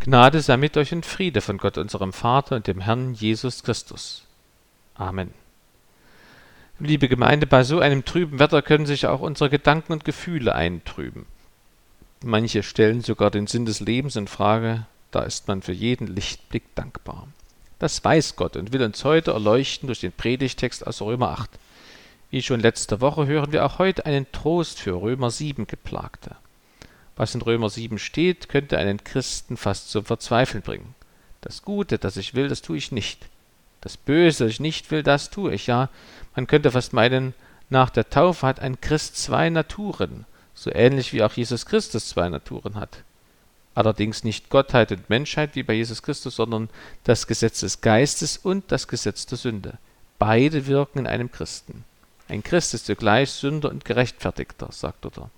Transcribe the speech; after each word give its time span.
Gnade 0.00 0.40
sei 0.40 0.56
mit 0.56 0.76
euch 0.76 0.92
und 0.92 1.06
Friede 1.06 1.40
von 1.40 1.58
Gott 1.58 1.78
unserem 1.78 2.12
Vater 2.12 2.56
und 2.56 2.66
dem 2.66 2.80
Herrn 2.80 3.14
Jesus 3.14 3.62
Christus. 3.62 4.24
Amen. 4.94 5.32
Liebe 6.78 7.08
Gemeinde, 7.08 7.46
bei 7.46 7.64
so 7.64 7.78
einem 7.78 8.04
trüben 8.04 8.38
Wetter 8.38 8.60
können 8.60 8.86
sich 8.86 9.06
auch 9.06 9.20
unsere 9.20 9.48
Gedanken 9.48 9.92
und 9.92 10.04
Gefühle 10.04 10.54
eintrüben. 10.54 11.24
Manche 12.24 12.62
stellen 12.62 13.00
sogar 13.00 13.30
den 13.30 13.46
Sinn 13.46 13.64
des 13.64 13.80
Lebens 13.80 14.16
in 14.16 14.28
Frage, 14.28 14.86
da 15.10 15.22
ist 15.22 15.46
man 15.46 15.62
für 15.62 15.72
jeden 15.72 16.08
Lichtblick 16.08 16.74
dankbar. 16.74 17.28
Das 17.78 18.02
weiß 18.02 18.36
Gott 18.36 18.56
und 18.56 18.72
will 18.72 18.82
uns 18.82 19.04
heute 19.04 19.32
erleuchten 19.32 19.86
durch 19.86 20.00
den 20.00 20.12
Predigtext 20.12 20.86
aus 20.86 21.02
Römer 21.02 21.30
8. 21.30 21.50
Wie 22.30 22.42
schon 22.42 22.60
letzte 22.60 23.00
Woche 23.00 23.26
hören 23.26 23.52
wir 23.52 23.64
auch 23.64 23.78
heute 23.78 24.06
einen 24.06 24.26
Trost 24.32 24.80
für 24.80 25.00
Römer 25.00 25.30
7 25.30 25.66
Geplagte. 25.66 26.34
Was 27.16 27.34
in 27.34 27.42
Römer 27.42 27.70
7 27.70 27.98
steht, 27.98 28.48
könnte 28.48 28.78
einen 28.78 29.02
Christen 29.04 29.56
fast 29.56 29.90
zum 29.90 30.04
Verzweifeln 30.04 30.62
bringen. 30.62 30.94
Das 31.40 31.62
Gute, 31.62 31.98
das 31.98 32.16
ich 32.16 32.34
will, 32.34 32.48
das 32.48 32.62
tue 32.62 32.76
ich 32.76 32.90
nicht. 32.90 33.26
Das 33.80 33.96
Böse, 33.96 34.44
das 34.44 34.52
ich 34.54 34.60
nicht 34.60 34.90
will, 34.90 35.02
das 35.02 35.30
tue 35.30 35.54
ich. 35.54 35.66
Ja, 35.66 35.90
man 36.34 36.46
könnte 36.46 36.70
fast 36.70 36.92
meinen, 36.92 37.34
nach 37.70 37.90
der 37.90 38.08
Taufe 38.10 38.46
hat 38.46 38.60
ein 38.60 38.80
Christ 38.80 39.16
zwei 39.16 39.50
Naturen, 39.50 40.26
so 40.54 40.70
ähnlich 40.72 41.12
wie 41.12 41.22
auch 41.22 41.32
Jesus 41.32 41.66
Christus 41.66 42.08
zwei 42.08 42.28
Naturen 42.28 42.76
hat. 42.76 42.98
Allerdings 43.74 44.22
nicht 44.22 44.50
Gottheit 44.50 44.92
und 44.92 45.10
Menschheit 45.10 45.54
wie 45.54 45.64
bei 45.64 45.74
Jesus 45.74 46.02
Christus, 46.02 46.36
sondern 46.36 46.70
das 47.02 47.26
Gesetz 47.26 47.60
des 47.60 47.80
Geistes 47.80 48.36
und 48.36 48.70
das 48.70 48.86
Gesetz 48.86 49.26
der 49.26 49.38
Sünde. 49.38 49.78
Beide 50.18 50.66
wirken 50.66 51.00
in 51.00 51.06
einem 51.06 51.30
Christen. 51.30 51.84
Ein 52.28 52.42
Christ 52.42 52.72
ist 52.74 52.86
zugleich 52.86 53.30
Sünder 53.30 53.70
und 53.70 53.84
Gerechtfertigter, 53.84 54.68
sagt 54.70 55.04
Luther. 55.04 55.28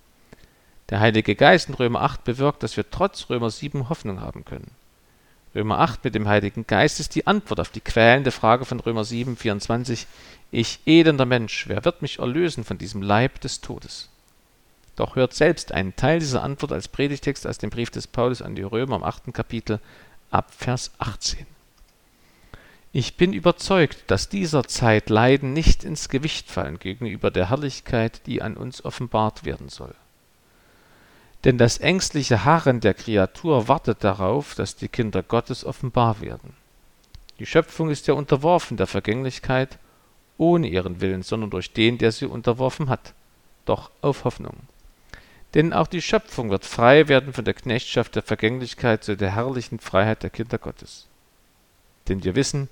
Der 0.89 1.01
Heilige 1.01 1.35
Geist 1.35 1.67
in 1.67 1.75
Römer 1.75 2.01
8 2.01 2.23
bewirkt, 2.23 2.63
dass 2.63 2.77
wir 2.77 2.89
trotz 2.89 3.29
Römer 3.29 3.49
7 3.49 3.89
Hoffnung 3.89 4.21
haben 4.21 4.45
können. 4.45 4.71
Römer 5.53 5.79
8 5.79 6.03
mit 6.05 6.15
dem 6.15 6.27
Heiligen 6.29 6.65
Geist 6.65 7.01
ist 7.01 7.15
die 7.15 7.27
Antwort 7.27 7.59
auf 7.59 7.69
die 7.69 7.81
quälende 7.81 8.31
Frage 8.31 8.63
von 8.63 8.79
Römer 8.79 9.03
7, 9.03 9.35
24. 9.35 10.07
Ich 10.51 10.79
elender 10.85 11.25
Mensch, 11.25 11.67
wer 11.67 11.83
wird 11.83 12.01
mich 12.01 12.19
erlösen 12.19 12.63
von 12.63 12.77
diesem 12.77 13.01
Leib 13.01 13.41
des 13.41 13.59
Todes? 13.59 14.09
Doch 14.95 15.17
hört 15.17 15.33
selbst 15.33 15.73
einen 15.73 15.95
Teil 15.95 16.19
dieser 16.19 16.41
Antwort 16.41 16.71
als 16.71 16.87
Predigtext 16.87 17.45
aus 17.45 17.57
dem 17.57 17.69
Brief 17.69 17.89
des 17.89 18.07
Paulus 18.07 18.41
an 18.41 18.55
die 18.55 18.63
Römer 18.63 18.95
im 18.95 19.03
8. 19.03 19.33
Kapitel 19.33 19.79
ab 20.31 20.53
Vers 20.55 20.91
18. 20.99 21.45
Ich 22.93 23.17
bin 23.17 23.33
überzeugt, 23.33 24.05
dass 24.07 24.29
dieser 24.29 24.63
Zeit 24.63 25.09
Leiden 25.09 25.51
nicht 25.51 25.83
ins 25.83 26.07
Gewicht 26.07 26.49
fallen 26.49 26.79
gegenüber 26.79 27.29
der 27.29 27.49
Herrlichkeit, 27.49 28.25
die 28.25 28.41
an 28.41 28.55
uns 28.55 28.85
offenbart 28.85 29.43
werden 29.43 29.67
soll. 29.67 29.93
Denn 31.47 31.57
das 31.57 31.77
ängstliche 31.77 32.43
Harren 32.43 32.81
der 32.81 32.93
Kreatur 32.93 33.69
wartet 33.69 34.03
darauf, 34.03 34.53
dass 34.53 34.75
die 34.75 34.89
Kinder 34.89 35.23
Gottes 35.23 35.63
offenbar 35.63 36.19
werden. 36.19 36.57
Die 37.39 37.45
Schöpfung 37.45 37.89
ist 37.89 38.05
ja 38.07 38.15
unterworfen 38.15 38.75
der 38.75 38.85
Vergänglichkeit, 38.85 39.79
ohne 40.37 40.67
ihren 40.67 40.99
Willen, 40.99 41.23
sondern 41.23 41.49
durch 41.49 41.71
den, 41.71 41.99
der 41.99 42.11
sie 42.11 42.25
unterworfen 42.25 42.89
hat, 42.89 43.13
doch 43.63 43.91
auf 44.01 44.25
Hoffnung. 44.25 44.57
Denn 45.53 45.71
auch 45.71 45.87
die 45.87 46.01
Schöpfung 46.01 46.49
wird 46.49 46.65
frei 46.65 47.07
werden 47.07 47.31
von 47.31 47.45
der 47.45 47.53
Knechtschaft 47.53 48.17
der 48.17 48.23
Vergänglichkeit 48.23 49.05
zu 49.05 49.15
der 49.15 49.33
herrlichen 49.33 49.79
Freiheit 49.79 50.23
der 50.23 50.31
Kinder 50.31 50.57
Gottes. 50.57 51.07
Denn 52.09 52.25
wir 52.25 52.35
wissen, 52.35 52.67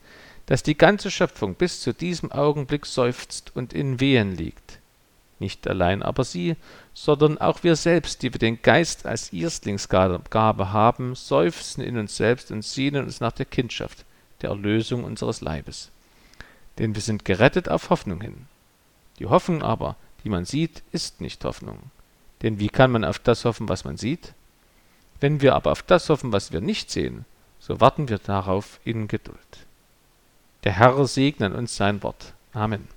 dass 0.47 0.63
die 0.63 0.77
ganze 0.77 1.11
Schöpfung 1.11 1.55
bis 1.55 1.79
zu 1.79 1.93
diesem 1.93 2.29
Augenblick 2.29 2.85
seufzt 2.85 3.55
und 3.55 3.71
in 3.71 4.01
Wehen 4.01 4.35
liegt. 4.35 4.79
Nicht 5.39 5.67
allein 5.67 6.01
aber 6.01 6.23
sie, 6.23 6.55
sondern 6.93 7.37
auch 7.37 7.63
wir 7.63 7.75
selbst, 7.75 8.21
die 8.23 8.33
wir 8.33 8.39
den 8.39 8.61
Geist 8.61 9.05
als 9.05 9.33
Erstlingsgabe 9.33 10.71
haben, 10.71 11.15
seufzen 11.15 11.81
in 11.81 11.97
uns 11.97 12.15
selbst 12.15 12.51
und 12.51 12.63
sehnen 12.63 13.03
uns 13.05 13.19
nach 13.19 13.33
der 13.33 13.45
Kindschaft, 13.45 14.05
der 14.41 14.51
Erlösung 14.51 15.03
unseres 15.03 15.41
Leibes. 15.41 15.91
Denn 16.77 16.95
wir 16.95 17.01
sind 17.01 17.25
gerettet 17.25 17.67
auf 17.69 17.89
Hoffnung 17.89 18.21
hin. 18.21 18.47
Die 19.19 19.27
Hoffnung 19.27 19.61
aber, 19.61 19.97
die 20.23 20.29
man 20.29 20.45
sieht, 20.45 20.83
ist 20.91 21.21
nicht 21.21 21.43
Hoffnung. 21.43 21.79
Denn 22.41 22.59
wie 22.59 22.69
kann 22.69 22.91
man 22.91 23.03
auf 23.03 23.19
das 23.19 23.45
hoffen, 23.45 23.69
was 23.69 23.83
man 23.83 23.97
sieht? 23.97 24.33
Wenn 25.19 25.41
wir 25.41 25.55
aber 25.55 25.71
auf 25.71 25.83
das 25.83 26.09
hoffen, 26.09 26.31
was 26.31 26.51
wir 26.51 26.61
nicht 26.61 26.91
sehen, 26.91 27.25
so 27.59 27.81
warten 27.81 28.09
wir 28.09 28.19
darauf 28.19 28.79
in 28.83 29.07
Geduld. 29.07 29.37
Der 30.63 30.73
Herr 30.73 31.05
segne 31.07 31.53
uns 31.53 31.75
sein 31.75 32.03
Wort. 32.03 32.33
Amen. 32.53 32.87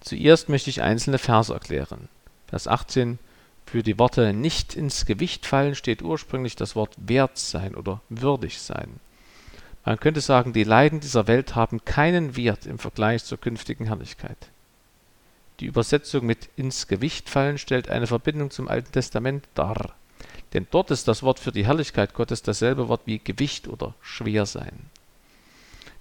Zuerst 0.00 0.48
möchte 0.48 0.70
ich 0.70 0.82
einzelne 0.82 1.18
Verse 1.18 1.52
erklären. 1.52 2.08
Vers 2.48 2.66
18 2.66 3.18
Für 3.66 3.82
die 3.82 3.98
Worte 3.98 4.32
nicht 4.32 4.74
ins 4.74 5.06
Gewicht 5.06 5.46
fallen 5.46 5.74
steht 5.74 6.02
ursprünglich 6.02 6.56
das 6.56 6.74
Wort 6.74 6.94
wert 6.96 7.38
sein 7.38 7.74
oder 7.74 8.00
würdig 8.08 8.60
sein. 8.60 8.98
Man 9.84 10.00
könnte 10.00 10.20
sagen, 10.20 10.52
die 10.52 10.64
Leiden 10.64 11.00
dieser 11.00 11.26
Welt 11.26 11.54
haben 11.54 11.84
keinen 11.84 12.36
Wert 12.36 12.66
im 12.66 12.78
Vergleich 12.78 13.24
zur 13.24 13.38
künftigen 13.38 13.86
Herrlichkeit. 13.86 14.48
Die 15.60 15.66
Übersetzung 15.66 16.24
mit 16.24 16.48
ins 16.56 16.88
Gewicht 16.88 17.28
fallen 17.28 17.58
stellt 17.58 17.88
eine 17.88 18.06
Verbindung 18.06 18.50
zum 18.50 18.68
Alten 18.68 18.92
Testament 18.92 19.46
dar. 19.54 19.94
Denn 20.52 20.66
dort 20.70 20.90
ist 20.90 21.06
das 21.06 21.22
Wort 21.22 21.38
für 21.38 21.52
die 21.52 21.66
Herrlichkeit 21.66 22.14
Gottes 22.14 22.42
dasselbe 22.42 22.88
Wort 22.88 23.02
wie 23.04 23.18
Gewicht 23.18 23.68
oder 23.68 23.94
schwer 24.00 24.46
sein. 24.46 24.90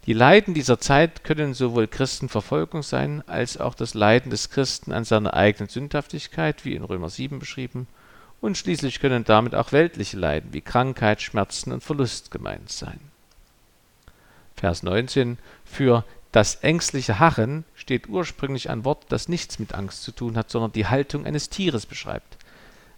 Die 0.06 0.14
Leiden 0.14 0.54
dieser 0.54 0.80
Zeit 0.80 1.24
können 1.24 1.54
sowohl 1.54 1.88
Christenverfolgung 1.88 2.84
sein, 2.84 3.24
als 3.28 3.58
auch 3.58 3.76
das 3.76 3.94
Leiden 3.94 4.32
des 4.32 4.50
Christen 4.50 4.92
an 4.92 5.04
seiner 5.04 5.34
eigenen 5.34 5.70
Sündhaftigkeit, 5.70 6.66
wie 6.66 6.76
in 6.76 6.84
Römer 6.84 7.10
7 7.10 7.40
beschrieben, 7.40 7.88
und 8.42 8.58
schließlich 8.58 9.02
können 9.02 9.26
damit 9.26 9.54
auch 9.54 9.72
weltliche 9.72 10.18
Leiden 10.18 10.54
wie 10.54 10.62
Krankheit, 10.62 11.22
Schmerzen 11.22 11.74
und 11.74 11.84
Verlust 11.84 12.32
gemeint 12.32 12.72
sein. 12.72 13.00
Vers 14.56 14.84
19 14.84 15.38
Für 15.66 16.06
das 16.32 16.56
ängstliche 16.56 17.20
Harren 17.20 17.66
steht 17.76 18.08
ursprünglich 18.08 18.70
ein 18.70 18.86
Wort, 18.86 19.06
das 19.09 19.28
nichts 19.28 19.59
mit 19.59 19.74
Angst 19.74 20.04
zu 20.04 20.12
tun 20.12 20.38
hat, 20.38 20.50
sondern 20.52 20.72
die 20.72 20.88
Haltung 20.88 21.26
eines 21.26 21.50
Tieres 21.50 21.86
beschreibt. 21.86 22.38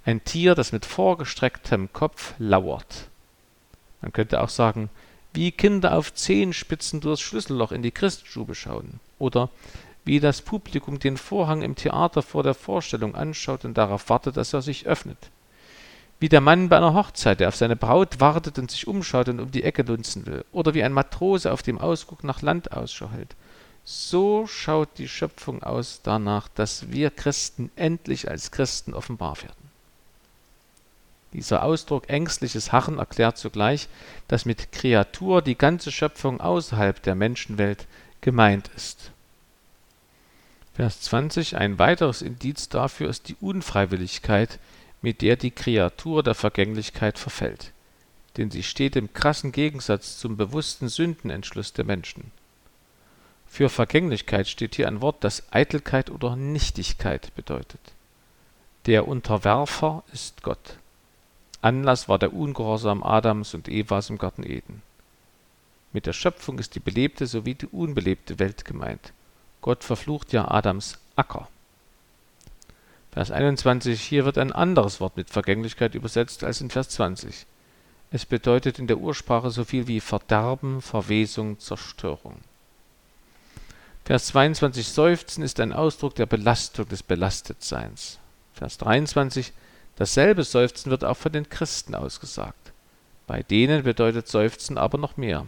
Ein 0.04 0.24
Tier, 0.24 0.54
das 0.54 0.72
mit 0.72 0.86
vorgestrecktem 0.86 1.94
Kopf 1.94 2.34
lauert. 2.40 3.08
Man 4.02 4.12
könnte 4.12 4.42
auch 4.42 4.50
sagen, 4.50 4.90
wie 5.34 5.52
Kinder 5.52 5.98
auf 5.98 6.14
Zehenspitzen 6.14 7.02
durchs 7.02 7.22
Schlüsselloch 7.22 7.72
in 7.72 7.82
die 7.82 7.92
Christstube 7.92 8.56
schauen 8.56 9.00
oder 9.20 9.50
wie 10.04 10.20
das 10.20 10.42
Publikum 10.42 11.00
den 11.00 11.18
Vorhang 11.18 11.62
im 11.62 11.76
Theater 11.76 12.22
vor 12.22 12.44
der 12.44 12.54
Vorstellung 12.54 13.16
anschaut 13.16 13.66
und 13.66 13.78
darauf 13.78 14.10
wartet, 14.10 14.38
dass 14.38 14.54
er 14.54 14.62
sich 14.62 14.88
öffnet. 14.88 15.30
Wie 16.20 16.30
der 16.30 16.42
Mann 16.42 16.70
bei 16.70 16.78
einer 16.78 16.94
Hochzeit, 16.94 17.40
der 17.40 17.48
auf 17.48 17.56
seine 17.56 17.76
Braut 17.76 18.20
wartet 18.20 18.60
und 18.60 18.70
sich 18.70 18.88
umschaut 18.88 19.30
und 19.30 19.40
um 19.40 19.52
die 19.52 19.64
Ecke 19.64 19.82
lunzen 19.84 20.26
will. 20.26 20.46
Oder 20.52 20.74
wie 20.74 20.84
ein 20.84 20.94
Matrose 20.94 21.52
auf 21.52 21.64
dem 21.64 21.80
Ausguck 21.80 22.24
nach 22.24 22.42
Land 22.42 22.72
Ausschau 22.72 23.10
hält. 23.10 23.36
So 23.84 24.46
schaut 24.46 24.90
die 24.98 25.08
Schöpfung 25.08 25.64
aus 25.64 26.02
danach, 26.04 26.48
dass 26.50 26.92
wir 26.92 27.10
Christen 27.10 27.72
endlich 27.76 28.30
als 28.30 28.52
Christen 28.52 28.94
offenbar 28.94 29.38
werden. 29.42 29.71
Dieser 31.34 31.64
Ausdruck 31.64 32.10
ängstliches 32.10 32.72
Harren 32.72 32.98
erklärt 32.98 33.38
zugleich, 33.38 33.88
dass 34.28 34.46
mit 34.46 34.72
Kreatur 34.72 35.42
die 35.42 35.58
ganze 35.58 35.92
Schöpfung 35.92 36.42
außerhalb 36.42 37.02
der 37.02 37.16
Menschenwelt 37.16 37.88
gemeint 38.20 38.70
ist. 38.76 39.12
Vers 40.74 41.02
20 41.02 41.58
Ein 41.58 41.80
weiteres 41.80 42.22
Indiz 42.22 42.70
dafür 42.70 43.10
ist 43.10 43.30
die 43.30 43.38
Unfreiwilligkeit, 43.40 44.60
mit 45.02 45.22
der 45.22 45.36
die 45.36 45.52
Kreatur 45.52 46.22
der 46.24 46.36
Vergänglichkeit 46.36 47.18
verfällt. 47.18 47.72
Denn 48.38 48.52
sie 48.52 48.64
steht 48.64 48.96
im 48.96 49.14
krassen 49.14 49.52
Gegensatz 49.52 50.18
zum 50.18 50.38
bewussten 50.38 50.90
Sündenentschluss 50.90 51.74
der 51.74 51.86
Menschen. 51.86 52.32
Für 53.48 53.68
Vergänglichkeit 53.68 54.48
steht 54.48 54.76
hier 54.76 54.88
ein 54.88 55.02
Wort, 55.02 55.24
das 55.24 55.44
Eitelkeit 55.52 56.10
oder 56.10 56.38
Nichtigkeit 56.38 57.36
bedeutet. 57.36 57.82
Der 58.86 59.08
Unterwerfer 59.08 60.04
ist 60.14 60.42
Gott. 60.42 60.78
Anlass 61.62 62.10
war 62.10 62.18
der 62.18 62.34
Ungehorsam 62.34 63.04
Adams 63.04 63.54
und 63.54 63.68
Evas 63.68 64.10
im 64.10 64.18
Garten 64.18 64.44
Eden. 64.44 64.82
Mit 65.94 66.06
der 66.06 66.14
Schöpfung 66.14 66.58
ist 66.58 66.76
die 66.76 66.80
belebte 66.80 67.28
sowie 67.28 67.56
die 67.56 67.68
unbelebte 67.68 68.40
Welt 68.40 68.66
gemeint. 68.66 69.14
Gott 69.62 69.84
verflucht 69.84 70.34
ja 70.34 70.50
Adams 70.50 70.98
Acker. 71.16 71.48
Vers 73.12 73.30
21, 73.30 74.02
hier 74.02 74.26
wird 74.26 74.38
ein 74.38 74.54
anderes 74.54 75.02
Wort 75.02 75.18
mit 75.18 75.30
Vergänglichkeit 75.30 75.96
übersetzt 75.96 76.44
als 76.44 76.62
in 76.62 76.70
Vers 76.70 76.90
20. 76.90 77.46
Es 78.10 78.26
bedeutet 78.26 78.80
in 78.80 78.88
der 78.88 78.98
Ursprache 78.98 79.52
so 79.52 79.64
viel 79.66 79.88
wie 79.88 80.00
Verderben, 80.00 80.82
Verwesung, 80.82 81.60
Zerstörung. 81.60 82.38
Vers 84.06 84.28
22, 84.28 84.88
Seufzen 84.88 85.44
ist 85.44 85.60
ein 85.60 85.74
Ausdruck 85.74 86.16
der 86.16 86.26
Belastung 86.26 86.88
des 86.88 87.04
Belastetseins. 87.04 88.18
Vers 88.54 88.78
23, 88.80 89.54
Dasselbe 89.98 90.44
Seufzen 90.44 90.90
wird 90.90 91.04
auch 91.04 91.18
von 91.18 91.32
den 91.32 91.50
Christen 91.50 91.96
ausgesagt. 91.96 92.72
Bei 93.28 93.44
denen 93.44 93.84
bedeutet 93.84 94.28
Seufzen 94.28 94.78
aber 94.78 94.98
noch 94.98 95.18
mehr. 95.18 95.48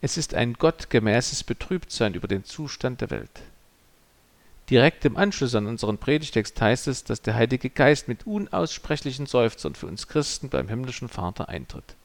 Es 0.00 0.16
ist 0.16 0.34
ein 0.34 0.54
gottgemäßes 0.54 1.44
Betrübtsein 1.44 2.14
über 2.14 2.28
den 2.28 2.44
Zustand 2.44 3.00
der 3.00 3.10
Welt. 3.10 3.42
Direkt 4.70 5.04
im 5.04 5.16
Anschluss 5.16 5.54
an 5.54 5.66
unseren 5.66 5.98
Predigtext 5.98 6.60
heißt 6.60 6.88
es, 6.88 7.04
dass 7.04 7.22
der 7.22 7.34
Heilige 7.34 7.70
Geist 7.70 8.06
mit 8.06 8.26
unaussprechlichen 8.26 9.26
Seufzern 9.26 9.74
für 9.74 9.86
uns 9.86 10.08
Christen 10.08 10.50
beim 10.50 10.68
himmlischen 10.68 11.08
Vater 11.08 11.48
eintritt. 11.48 11.96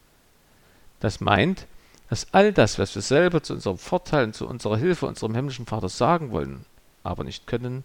Das 1.01 1.19
meint, 1.19 1.67
dass 2.09 2.27
all 2.31 2.53
das, 2.53 2.79
was 2.79 2.95
wir 2.95 3.01
selber 3.01 3.43
zu 3.43 3.53
unserem 3.53 3.77
Vorteil 3.77 4.25
und 4.25 4.35
zu 4.35 4.47
unserer 4.47 4.77
Hilfe 4.77 5.07
unserem 5.07 5.35
himmlischen 5.35 5.65
Vater 5.65 5.89
sagen 5.89 6.31
wollen, 6.31 6.65
aber 7.03 7.23
nicht 7.25 7.47
können, 7.47 7.83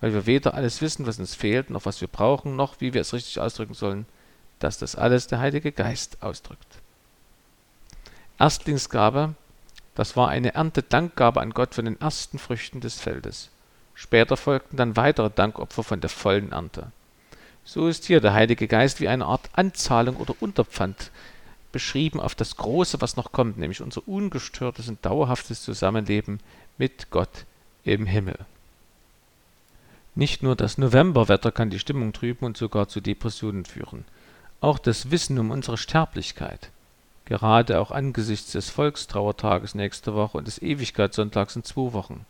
weil 0.00 0.14
wir 0.14 0.26
weder 0.26 0.54
alles 0.54 0.80
wissen, 0.80 1.06
was 1.06 1.18
uns 1.18 1.34
fehlt, 1.34 1.70
noch 1.70 1.86
was 1.86 2.00
wir 2.00 2.08
brauchen, 2.08 2.56
noch 2.56 2.80
wie 2.80 2.94
wir 2.94 3.00
es 3.00 3.12
richtig 3.12 3.40
ausdrücken 3.40 3.74
sollen, 3.74 4.06
dass 4.58 4.78
das 4.78 4.96
alles 4.96 5.26
der 5.26 5.40
Heilige 5.40 5.72
Geist 5.72 6.22
ausdrückt. 6.22 6.78
Erstlingsgabe, 8.38 9.34
das 9.94 10.16
war 10.16 10.28
eine 10.28 10.54
Erntedankgabe 10.54 11.40
an 11.40 11.50
Gott 11.50 11.74
von 11.74 11.84
den 11.84 12.00
ersten 12.00 12.38
Früchten 12.38 12.80
des 12.80 13.00
Feldes. 13.00 13.50
Später 13.94 14.36
folgten 14.36 14.76
dann 14.76 14.96
weitere 14.96 15.30
Dankopfer 15.30 15.82
von 15.82 16.00
der 16.00 16.10
vollen 16.10 16.52
Ernte. 16.52 16.92
So 17.64 17.88
ist 17.88 18.04
hier 18.04 18.20
der 18.20 18.32
Heilige 18.32 18.68
Geist 18.68 19.00
wie 19.00 19.08
eine 19.08 19.26
Art 19.26 19.50
Anzahlung 19.52 20.16
oder 20.16 20.34
Unterpfand 20.38 21.10
beschrieben 21.72 22.20
auf 22.20 22.34
das 22.34 22.56
Große, 22.56 23.00
was 23.00 23.16
noch 23.16 23.32
kommt, 23.32 23.58
nämlich 23.58 23.82
unser 23.82 24.06
ungestörtes 24.06 24.88
und 24.88 25.04
dauerhaftes 25.04 25.62
Zusammenleben 25.62 26.40
mit 26.78 27.10
Gott 27.10 27.44
im 27.84 28.06
Himmel. 28.06 28.38
Nicht 30.18 30.42
nur 30.42 30.56
das 30.56 30.78
Novemberwetter 30.78 31.52
kann 31.52 31.70
die 31.70 31.78
Stimmung 31.78 32.12
trüben 32.12 32.44
und 32.44 32.56
sogar 32.56 32.88
zu 32.88 33.00
Depressionen 33.00 33.64
führen. 33.64 34.04
Auch 34.60 34.80
das 34.80 35.12
Wissen 35.12 35.38
um 35.38 35.52
unsere 35.52 35.76
Sterblichkeit, 35.76 36.72
gerade 37.24 37.80
auch 37.80 37.92
angesichts 37.92 38.50
des 38.50 38.68
Volkstrauertages 38.68 39.76
nächste 39.76 40.16
Woche 40.16 40.38
und 40.38 40.48
des 40.48 40.60
Ewigkeitssonntags 40.60 41.54
in 41.54 41.62
zwei 41.62 41.92
Wochen. 41.92 42.26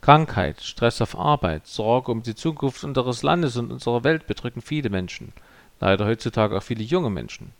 Krankheit, 0.00 0.62
Stress 0.62 1.02
auf 1.02 1.14
Arbeit, 1.14 1.66
Sorge 1.66 2.10
um 2.10 2.22
die 2.22 2.34
Zukunft 2.34 2.84
unseres 2.84 3.22
Landes 3.22 3.58
und 3.58 3.70
unserer 3.70 4.02
Welt 4.02 4.26
bedrücken 4.26 4.62
viele 4.62 4.88
Menschen, 4.88 5.34
leider 5.78 6.06
heutzutage 6.06 6.56
auch 6.56 6.62
viele 6.62 6.84
junge 6.84 7.10
Menschen. 7.10 7.52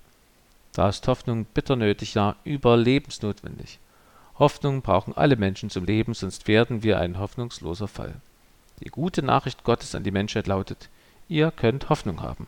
Da 0.73 0.89
ist 0.89 1.07
Hoffnung 1.07 1.45
bitter 1.45 1.77
nötig, 1.77 2.15
ja 2.15 2.35
überlebensnotwendig. 2.45 3.79
Hoffnung 4.39 4.81
brauchen 4.81 5.15
alle 5.15 5.37
Menschen 5.37 5.69
zum 5.69 5.85
Leben, 5.85 6.15
sonst 6.15 6.49
werden 6.49 6.83
wir 6.83 6.99
ein 6.99 7.19
hoffnungsloser 7.19 7.89
Fall. 7.89 8.23
Die 8.81 8.88
gute 8.91 9.23
Nachricht 9.23 9.65
Gottes 9.65 9.94
an 9.94 10.05
die 10.05 10.11
Menschheit 10.11 10.47
lautet, 10.47 10.88
ihr 11.29 11.50
könnt 11.50 11.88
Hoffnung 11.88 12.23
haben. 12.23 12.47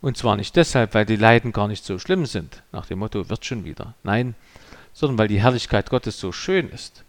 Und 0.00 0.16
zwar 0.16 0.36
nicht 0.36 0.56
deshalb, 0.56 0.94
weil 0.94 1.06
die 1.06 1.16
Leiden 1.16 1.52
gar 1.52 1.68
nicht 1.68 1.84
so 1.84 1.98
schlimm 1.98 2.26
sind, 2.26 2.62
nach 2.72 2.86
dem 2.86 2.98
Motto 2.98 3.28
wird 3.28 3.44
schon 3.44 3.64
wieder. 3.64 3.94
Nein, 4.02 4.34
sondern 4.92 5.18
weil 5.18 5.28
die 5.28 5.40
Herrlichkeit 5.40 5.90
Gottes 5.90 6.18
so 6.18 6.32
schön 6.32 6.68
ist. 6.68 7.04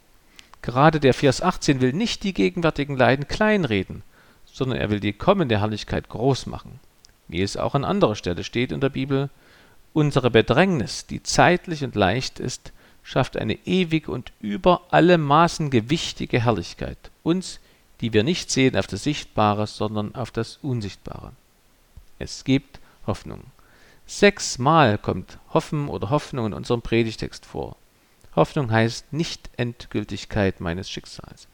Gerade 0.62 1.00
der 1.00 1.14
Vers 1.14 1.42
18 1.42 1.82
will 1.82 1.92
nicht 1.92 2.24
die 2.24 2.34
gegenwärtigen 2.34 2.96
Leiden 2.96 3.28
kleinreden, 3.28 4.04
sondern 4.46 4.78
er 4.78 4.90
will 4.90 5.00
die 5.00 5.14
kommende 5.14 5.60
Herrlichkeit 5.60 6.08
groß 6.08 6.46
machen. 6.46 6.80
Wie 7.28 7.42
es 7.42 7.58
auch 7.58 7.76
an 7.76 7.84
anderer 7.84 8.16
Stelle 8.16 8.44
steht 8.44 8.72
in 8.72 8.80
der 8.80 8.90
Bibel, 8.90 9.30
Unsere 9.94 10.32
Bedrängnis, 10.32 11.06
die 11.06 11.22
zeitlich 11.22 11.84
und 11.84 11.94
leicht 11.94 12.40
ist, 12.40 12.72
schafft 13.04 13.38
eine 13.38 13.60
ewige 13.66 14.12
und 14.12 14.32
über 14.42 14.82
alle 14.90 15.20
Maßen 15.20 15.70
gewichtige 15.70 16.44
Herrlichkeit, 16.44 16.98
uns, 17.22 17.60
die 18.04 18.12
wir 18.12 18.24
nicht 18.24 18.52
sehen 18.52 18.76
auf 18.76 18.86
das 18.86 19.04
Sichtbare, 19.04 19.66
sondern 19.66 20.14
auf 20.14 20.30
das 20.30 20.60
Unsichtbare. 20.62 21.32
Es 22.20 22.44
gibt 22.44 22.82
Hoffnung. 23.08 23.46
Sechsmal 24.06 24.98
kommt 24.98 25.38
Hoffen 25.54 25.88
oder 25.88 26.10
Hoffnung 26.10 26.48
in 26.48 26.54
unserem 26.54 26.82
Predigtext 26.82 27.46
vor. 27.46 27.78
Hoffnung 28.36 28.70
heißt 28.70 29.14
Nicht-Endgültigkeit 29.14 30.60
meines 30.60 30.90
Schicksals. 30.90 31.48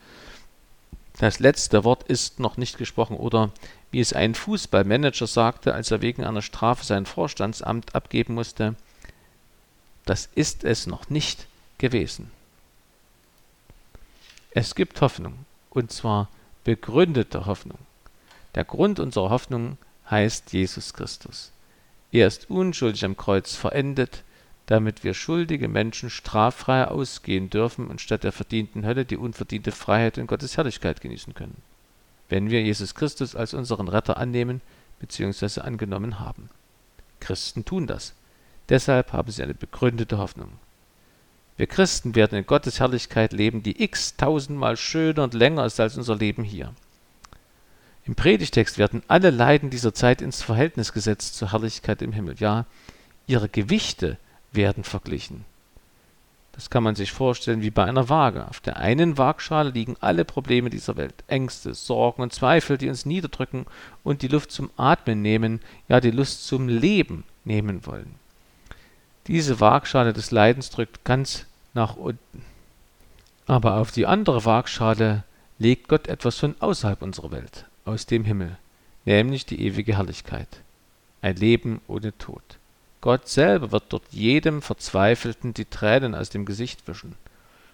Das 1.19 1.37
letzte 1.37 1.83
Wort 1.83 2.01
ist 2.01 2.39
noch 2.39 2.57
nicht 2.57 2.79
gesprochen 2.79 3.17
oder 3.17 3.51
wie 3.91 3.99
es 3.99 4.13
ein 4.13 4.33
Fußballmanager 4.33 5.27
sagte, 5.27 5.75
als 5.75 5.91
er 5.91 6.01
wegen 6.01 6.23
einer 6.23 6.41
Strafe 6.41 6.83
sein 6.83 7.05
Vorstandsamt 7.05 7.93
abgeben 7.93 8.33
musste, 8.33 8.73
das 10.07 10.27
ist 10.33 10.63
es 10.63 10.87
noch 10.87 11.11
nicht 11.11 11.45
gewesen. 11.77 12.31
Es 14.49 14.73
gibt 14.73 14.99
Hoffnung, 15.01 15.45
und 15.69 15.91
zwar 15.91 16.27
begründete 16.63 17.45
Hoffnung. 17.45 17.79
Der 18.55 18.65
Grund 18.65 18.99
unserer 18.99 19.29
Hoffnung 19.29 19.77
heißt 20.09 20.53
Jesus 20.53 20.93
Christus. 20.93 21.51
Er 22.11 22.27
ist 22.27 22.49
unschuldig 22.49 23.05
am 23.05 23.17
Kreuz 23.17 23.55
verendet, 23.55 24.23
damit 24.65 25.03
wir 25.03 25.13
schuldige 25.13 25.67
Menschen 25.67 26.09
straffrei 26.09 26.85
ausgehen 26.87 27.49
dürfen 27.49 27.87
und 27.87 28.01
statt 28.01 28.23
der 28.23 28.31
verdienten 28.31 28.85
Hölle 28.85 29.05
die 29.05 29.17
unverdiente 29.17 29.71
Freiheit 29.71 30.17
in 30.17 30.27
Gottes 30.27 30.57
Herrlichkeit 30.57 31.01
genießen 31.01 31.33
können 31.33 31.61
wenn 32.29 32.49
wir 32.51 32.61
Jesus 32.61 32.95
Christus 32.95 33.35
als 33.35 33.53
unseren 33.53 33.87
Retter 33.87 34.17
annehmen 34.17 34.61
bzw. 34.99 35.61
angenommen 35.61 36.19
haben. 36.19 36.49
Christen 37.19 37.65
tun 37.65 37.87
das. 37.87 38.13
Deshalb 38.69 39.11
haben 39.11 39.31
sie 39.31 39.43
eine 39.43 39.55
begründete 39.55 40.19
Hoffnung. 40.19 40.51
Wir 41.59 41.67
Christen 41.67 42.15
werden 42.15 42.37
in 42.37 42.45
Gottes 42.45 42.79
Herrlichkeit 42.79 43.33
leben, 43.33 43.63
die 43.63 43.83
x 43.83 44.15
tausendmal 44.15 44.77
schöner 44.77 45.25
und 45.25 45.33
länger 45.33 45.65
ist 45.65 45.77
als 45.81 45.97
unser 45.97 46.15
Leben 46.15 46.45
hier. 46.45 46.73
Im 48.05 48.15
Predigtext 48.15 48.77
werden 48.77 49.03
alle 49.09 49.29
Leiden 49.29 49.69
dieser 49.69 49.93
Zeit 49.93 50.21
ins 50.21 50.41
Verhältnis 50.41 50.93
gesetzt 50.93 51.35
zur 51.35 51.51
Herrlichkeit 51.51 52.01
im 52.01 52.13
Himmel. 52.13 52.35
Ja, 52.39 52.65
ihre 53.27 53.49
Gewichte 53.49 54.15
werden 54.53 54.85
verglichen. 54.85 55.43
Das 56.53 56.69
kann 56.69 56.81
man 56.81 56.95
sich 56.95 57.11
vorstellen 57.11 57.61
wie 57.61 57.71
bei 57.71 57.83
einer 57.83 58.07
Waage. 58.07 58.47
Auf 58.47 58.61
der 58.61 58.77
einen 58.77 59.17
Waagschale 59.17 59.71
liegen 59.71 59.97
alle 59.99 60.23
Probleme 60.23 60.69
dieser 60.69 60.95
Welt, 60.95 61.25
Ängste, 61.27 61.73
Sorgen 61.73 62.21
und 62.21 62.31
Zweifel, 62.31 62.77
die 62.77 62.87
uns 62.87 63.05
niederdrücken 63.05 63.65
und 64.05 64.21
die 64.21 64.29
Luft 64.29 64.53
zum 64.53 64.69
Atmen 64.77 65.21
nehmen, 65.21 65.59
ja 65.89 65.99
die 65.99 66.11
Lust 66.11 66.47
zum 66.47 66.69
Leben 66.69 67.25
nehmen 67.43 67.85
wollen. 67.85 68.15
Diese 69.27 69.59
Waagschale 69.59 70.13
des 70.13 70.31
Leidens 70.31 70.69
drückt 70.69 71.03
ganz 71.03 71.45
nach 71.79 71.95
unten. 71.95 72.43
Aber 73.47 73.75
auf 73.75 73.91
die 73.91 74.05
andere 74.05 74.43
Waagschale 74.43 75.23
legt 75.59 75.87
Gott 75.87 76.07
etwas 76.07 76.37
von 76.37 76.55
außerhalb 76.59 77.01
unserer 77.01 77.31
Welt, 77.31 77.65
aus 77.85 78.05
dem 78.05 78.25
Himmel, 78.25 78.57
nämlich 79.05 79.45
die 79.45 79.61
ewige 79.61 79.95
Herrlichkeit, 79.95 80.49
ein 81.21 81.37
Leben 81.37 81.79
ohne 81.87 82.15
Tod. 82.17 82.43
Gott 82.99 83.29
selber 83.29 83.71
wird 83.71 83.85
dort 83.89 84.03
jedem 84.11 84.61
Verzweifelten 84.61 85.53
die 85.53 85.63
Tränen 85.63 86.15
aus 86.15 86.29
dem 86.29 86.43
Gesicht 86.43 86.85
wischen. 86.85 87.15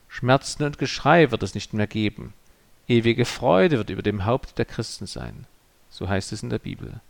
Schmerzen 0.08 0.64
und 0.64 0.78
Geschrei 0.78 1.32
wird 1.32 1.42
es 1.42 1.56
nicht 1.56 1.74
mehr 1.74 1.88
geben. 1.88 2.34
Ewige 2.88 3.26
Freude 3.26 3.80
wird 3.80 3.90
über 3.90 4.04
dem 4.04 4.24
Haupt 4.26 4.60
der 4.60 4.66
Christen 4.66 5.08
sein. 5.08 5.48
So 5.90 6.08
heißt 6.08 6.32
es 6.32 6.44
in 6.44 6.52
der 6.52 6.60
Bibel. 6.60 7.02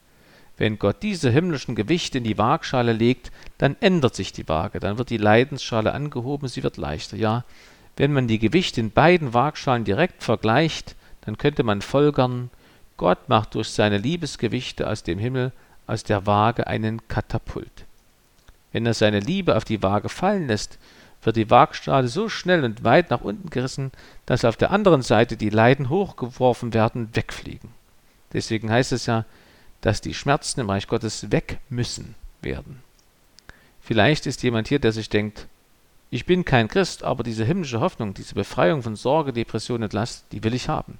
Wenn 0.57 0.79
Gott 0.79 0.97
diese 1.01 1.29
himmlischen 1.29 1.75
Gewichte 1.75 2.17
in 2.17 2.23
die 2.23 2.37
Waagschale 2.37 2.93
legt, 2.93 3.31
dann 3.57 3.75
ändert 3.81 4.15
sich 4.15 4.31
die 4.31 4.47
Waage, 4.47 4.79
dann 4.79 4.97
wird 4.97 5.09
die 5.09 5.17
Leidensschale 5.17 5.93
angehoben, 5.93 6.47
sie 6.47 6.63
wird 6.63 6.77
leichter. 6.77 7.17
Ja, 7.17 7.43
wenn 7.97 8.13
man 8.13 8.27
die 8.27 8.39
Gewichte 8.39 8.79
in 8.79 8.91
beiden 8.91 9.33
Waagschalen 9.33 9.83
direkt 9.83 10.23
vergleicht, 10.23 10.95
dann 11.21 11.37
könnte 11.37 11.63
man 11.63 11.81
folgern, 11.81 12.49
Gott 12.97 13.27
macht 13.27 13.55
durch 13.55 13.69
seine 13.69 13.97
Liebesgewichte 13.97 14.89
aus 14.89 15.03
dem 15.03 15.19
Himmel, 15.19 15.51
aus 15.87 16.03
der 16.03 16.25
Waage 16.25 16.67
einen 16.67 17.07
Katapult. 17.07 17.85
Wenn 18.71 18.85
er 18.85 18.93
seine 18.93 19.19
Liebe 19.19 19.55
auf 19.55 19.65
die 19.65 19.83
Waage 19.83 20.09
fallen 20.09 20.47
lässt, 20.47 20.79
wird 21.21 21.35
die 21.35 21.49
Waagschale 21.49 22.07
so 22.07 22.29
schnell 22.29 22.63
und 22.63 22.83
weit 22.83 23.09
nach 23.09 23.21
unten 23.21 23.49
gerissen, 23.49 23.91
dass 24.25 24.45
auf 24.45 24.57
der 24.57 24.71
anderen 24.71 25.01
Seite 25.01 25.37
die 25.37 25.49
Leiden 25.49 25.89
hochgeworfen 25.89 26.73
werden 26.73 27.09
wegfliegen. 27.13 27.69
Deswegen 28.33 28.69
heißt 28.69 28.91
es 28.91 29.05
ja, 29.05 29.25
dass 29.81 30.01
die 30.01 30.13
Schmerzen 30.13 30.61
im 30.61 30.69
Reich 30.69 30.87
Gottes 30.87 31.31
weg 31.31 31.59
müssen 31.69 32.15
werden. 32.41 32.81
Vielleicht 33.81 34.25
ist 34.25 34.43
jemand 34.43 34.67
hier, 34.67 34.79
der 34.79 34.91
sich 34.91 35.09
denkt, 35.09 35.47
ich 36.09 36.25
bin 36.25 36.45
kein 36.45 36.67
Christ, 36.67 37.03
aber 37.03 37.23
diese 37.23 37.45
himmlische 37.45 37.79
Hoffnung, 37.79 38.13
diese 38.13 38.35
Befreiung 38.35 38.81
von 38.81 38.95
Sorge, 38.95 39.33
Depression 39.33 39.83
und 39.83 39.93
Last, 39.93 40.25
die 40.31 40.43
will 40.43 40.53
ich 40.53 40.69
haben. 40.69 40.97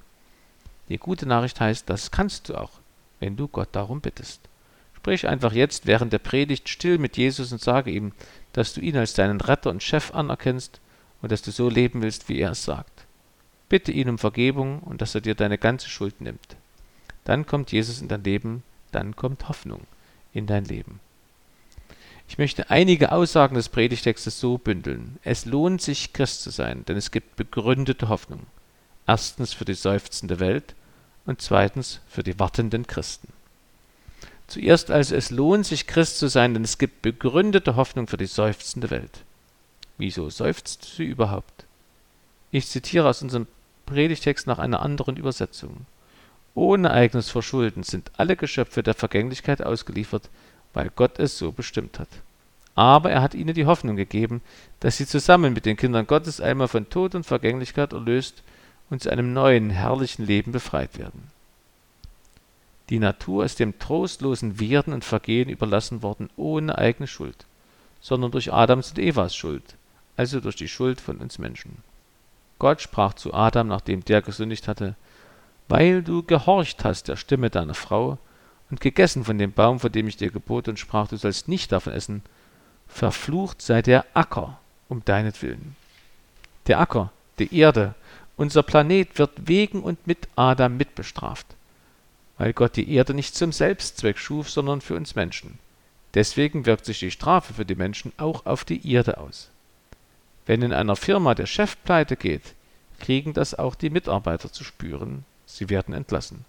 Die 0.88 0.98
gute 0.98 1.26
Nachricht 1.26 1.60
heißt, 1.60 1.88
das 1.88 2.10
kannst 2.10 2.48
du 2.48 2.54
auch, 2.54 2.72
wenn 3.18 3.36
du 3.36 3.48
Gott 3.48 3.70
darum 3.72 4.00
bittest. 4.00 4.40
Sprich 4.94 5.26
einfach 5.26 5.52
jetzt 5.52 5.86
während 5.86 6.12
der 6.12 6.18
Predigt 6.18 6.68
still 6.68 6.98
mit 6.98 7.16
Jesus 7.16 7.52
und 7.52 7.60
sage 7.60 7.90
ihm, 7.90 8.12
dass 8.52 8.74
du 8.74 8.80
ihn 8.80 8.96
als 8.96 9.14
deinen 9.14 9.40
Retter 9.40 9.70
und 9.70 9.82
Chef 9.82 10.14
anerkennst 10.14 10.80
und 11.22 11.32
dass 11.32 11.42
du 11.42 11.50
so 11.50 11.68
leben 11.68 12.02
willst, 12.02 12.28
wie 12.28 12.38
er 12.38 12.52
es 12.52 12.64
sagt. 12.64 13.06
Bitte 13.68 13.92
ihn 13.92 14.08
um 14.08 14.18
Vergebung 14.18 14.80
und 14.80 15.00
dass 15.00 15.14
er 15.14 15.20
dir 15.20 15.34
deine 15.34 15.58
ganze 15.58 15.88
Schuld 15.88 16.20
nimmt. 16.20 16.56
Dann 17.26 17.44
kommt 17.44 17.72
Jesus 17.72 18.00
in 18.00 18.06
dein 18.06 18.22
Leben, 18.22 18.62
dann 18.92 19.16
kommt 19.16 19.48
Hoffnung 19.48 19.82
in 20.32 20.46
dein 20.46 20.64
Leben. 20.64 21.00
Ich 22.28 22.38
möchte 22.38 22.70
einige 22.70 23.10
Aussagen 23.10 23.56
des 23.56 23.68
Predigtextes 23.68 24.38
so 24.38 24.58
bündeln. 24.58 25.18
Es 25.24 25.44
lohnt 25.44 25.82
sich, 25.82 26.12
Christ 26.12 26.42
zu 26.42 26.50
sein, 26.50 26.84
denn 26.86 26.96
es 26.96 27.10
gibt 27.10 27.34
begründete 27.34 28.08
Hoffnung. 28.08 28.46
Erstens 29.08 29.52
für 29.52 29.64
die 29.64 29.74
seufzende 29.74 30.38
Welt 30.38 30.76
und 31.24 31.42
zweitens 31.42 32.00
für 32.08 32.22
die 32.22 32.38
wartenden 32.38 32.86
Christen. 32.86 33.32
Zuerst 34.46 34.92
also, 34.92 35.16
es 35.16 35.30
lohnt 35.30 35.66
sich, 35.66 35.88
Christ 35.88 36.18
zu 36.18 36.28
sein, 36.28 36.54
denn 36.54 36.62
es 36.62 36.78
gibt 36.78 37.02
begründete 37.02 37.74
Hoffnung 37.74 38.06
für 38.06 38.16
die 38.16 38.26
seufzende 38.26 38.90
Welt. 38.90 39.24
Wieso 39.98 40.30
seufzt 40.30 40.84
sie 40.96 41.04
überhaupt? 41.04 41.64
Ich 42.52 42.68
zitiere 42.68 43.08
aus 43.08 43.20
unserem 43.22 43.48
Predigtext 43.84 44.46
nach 44.46 44.60
einer 44.60 44.80
anderen 44.80 45.16
Übersetzung. 45.16 45.86
Ohne 46.56 46.90
eigenes 46.90 47.28
Verschulden 47.28 47.82
sind 47.82 48.10
alle 48.16 48.34
Geschöpfe 48.34 48.82
der 48.82 48.94
Vergänglichkeit 48.94 49.62
ausgeliefert, 49.62 50.30
weil 50.72 50.90
Gott 50.96 51.18
es 51.18 51.36
so 51.36 51.52
bestimmt 51.52 51.98
hat. 51.98 52.08
aber 52.74 53.10
er 53.10 53.20
hat 53.20 53.34
ihnen 53.34 53.54
die 53.54 53.66
Hoffnung 53.66 53.96
gegeben, 53.96 54.40
dass 54.80 54.96
sie 54.96 55.06
zusammen 55.06 55.52
mit 55.52 55.66
den 55.66 55.76
Kindern 55.76 56.06
Gottes 56.06 56.40
einmal 56.40 56.68
von 56.68 56.88
Tod 56.88 57.14
und 57.14 57.24
Vergänglichkeit 57.24 57.92
erlöst 57.92 58.42
und 58.88 59.02
zu 59.02 59.10
einem 59.10 59.34
neuen, 59.34 59.68
herrlichen 59.68 60.24
Leben 60.24 60.52
befreit 60.52 60.98
werden. 60.98 61.30
Die 62.88 63.00
Natur 63.00 63.44
ist 63.44 63.58
dem 63.58 63.78
trostlosen 63.78 64.58
Werden 64.58 64.94
und 64.94 65.04
Vergehen 65.04 65.50
überlassen 65.50 66.02
worden 66.02 66.30
ohne 66.36 66.78
eigene 66.78 67.06
Schuld, 67.06 67.44
sondern 68.00 68.30
durch 68.30 68.52
Adams 68.52 68.90
und 68.90 68.98
Evas 68.98 69.36
Schuld, 69.36 69.74
also 70.16 70.40
durch 70.40 70.56
die 70.56 70.68
Schuld 70.68 71.02
von 71.02 71.18
uns 71.18 71.38
Menschen. 71.38 71.82
Gott 72.58 72.80
sprach 72.80 73.12
zu 73.12 73.34
Adam, 73.34 73.68
nachdem 73.68 74.04
der 74.04 74.22
gesündigt 74.22 74.68
hatte, 74.68 74.96
weil 75.68 76.02
du 76.02 76.22
gehorcht 76.22 76.84
hast 76.84 77.08
der 77.08 77.16
Stimme 77.16 77.50
deiner 77.50 77.74
Frau 77.74 78.18
und 78.70 78.80
gegessen 78.80 79.24
von 79.24 79.38
dem 79.38 79.52
Baum, 79.52 79.80
von 79.80 79.92
dem 79.92 80.08
ich 80.08 80.16
dir 80.16 80.30
gebot 80.30 80.68
und 80.68 80.78
sprach, 80.78 81.08
du 81.08 81.16
sollst 81.16 81.48
nicht 81.48 81.72
davon 81.72 81.92
essen, 81.92 82.22
verflucht 82.88 83.62
sei 83.62 83.82
der 83.82 84.04
Acker 84.14 84.58
um 84.88 85.04
deinetwillen. 85.04 85.76
Der 86.66 86.80
Acker, 86.80 87.12
die 87.38 87.56
Erde, 87.56 87.94
unser 88.36 88.62
Planet 88.62 89.18
wird 89.18 89.32
wegen 89.48 89.82
und 89.82 90.06
mit 90.06 90.28
Adam 90.36 90.76
mitbestraft 90.76 91.56
weil 92.38 92.52
Gott 92.52 92.76
die 92.76 92.92
Erde 92.92 93.14
nicht 93.14 93.34
zum 93.34 93.52
Selbstzweck 93.52 94.18
schuf, 94.18 94.50
sondern 94.50 94.80
für 94.80 94.94
uns 94.94 95.14
Menschen. 95.14 95.58
Deswegen 96.14 96.66
wirkt 96.66 96.84
sich 96.84 96.98
die 96.98 97.10
Strafe 97.10 97.54
für 97.54 97.64
die 97.64 97.74
Menschen 97.74 98.12
auch 98.16 98.46
auf 98.46 98.64
die 98.64 98.90
Erde 98.90 99.18
aus. 99.18 99.50
Wenn 100.46 100.62
in 100.62 100.72
einer 100.72 100.96
Firma 100.96 101.34
der 101.34 101.46
Chef 101.46 101.76
pleite 101.84 102.16
geht, 102.16 102.54
kriegen 103.00 103.34
das 103.34 103.54
auch 103.54 103.74
die 103.74 103.90
Mitarbeiter 103.90 104.52
zu 104.52 104.64
spüren, 104.64 105.24
sie 105.46 105.70
werden 105.70 105.94
entlassen. 105.94 106.44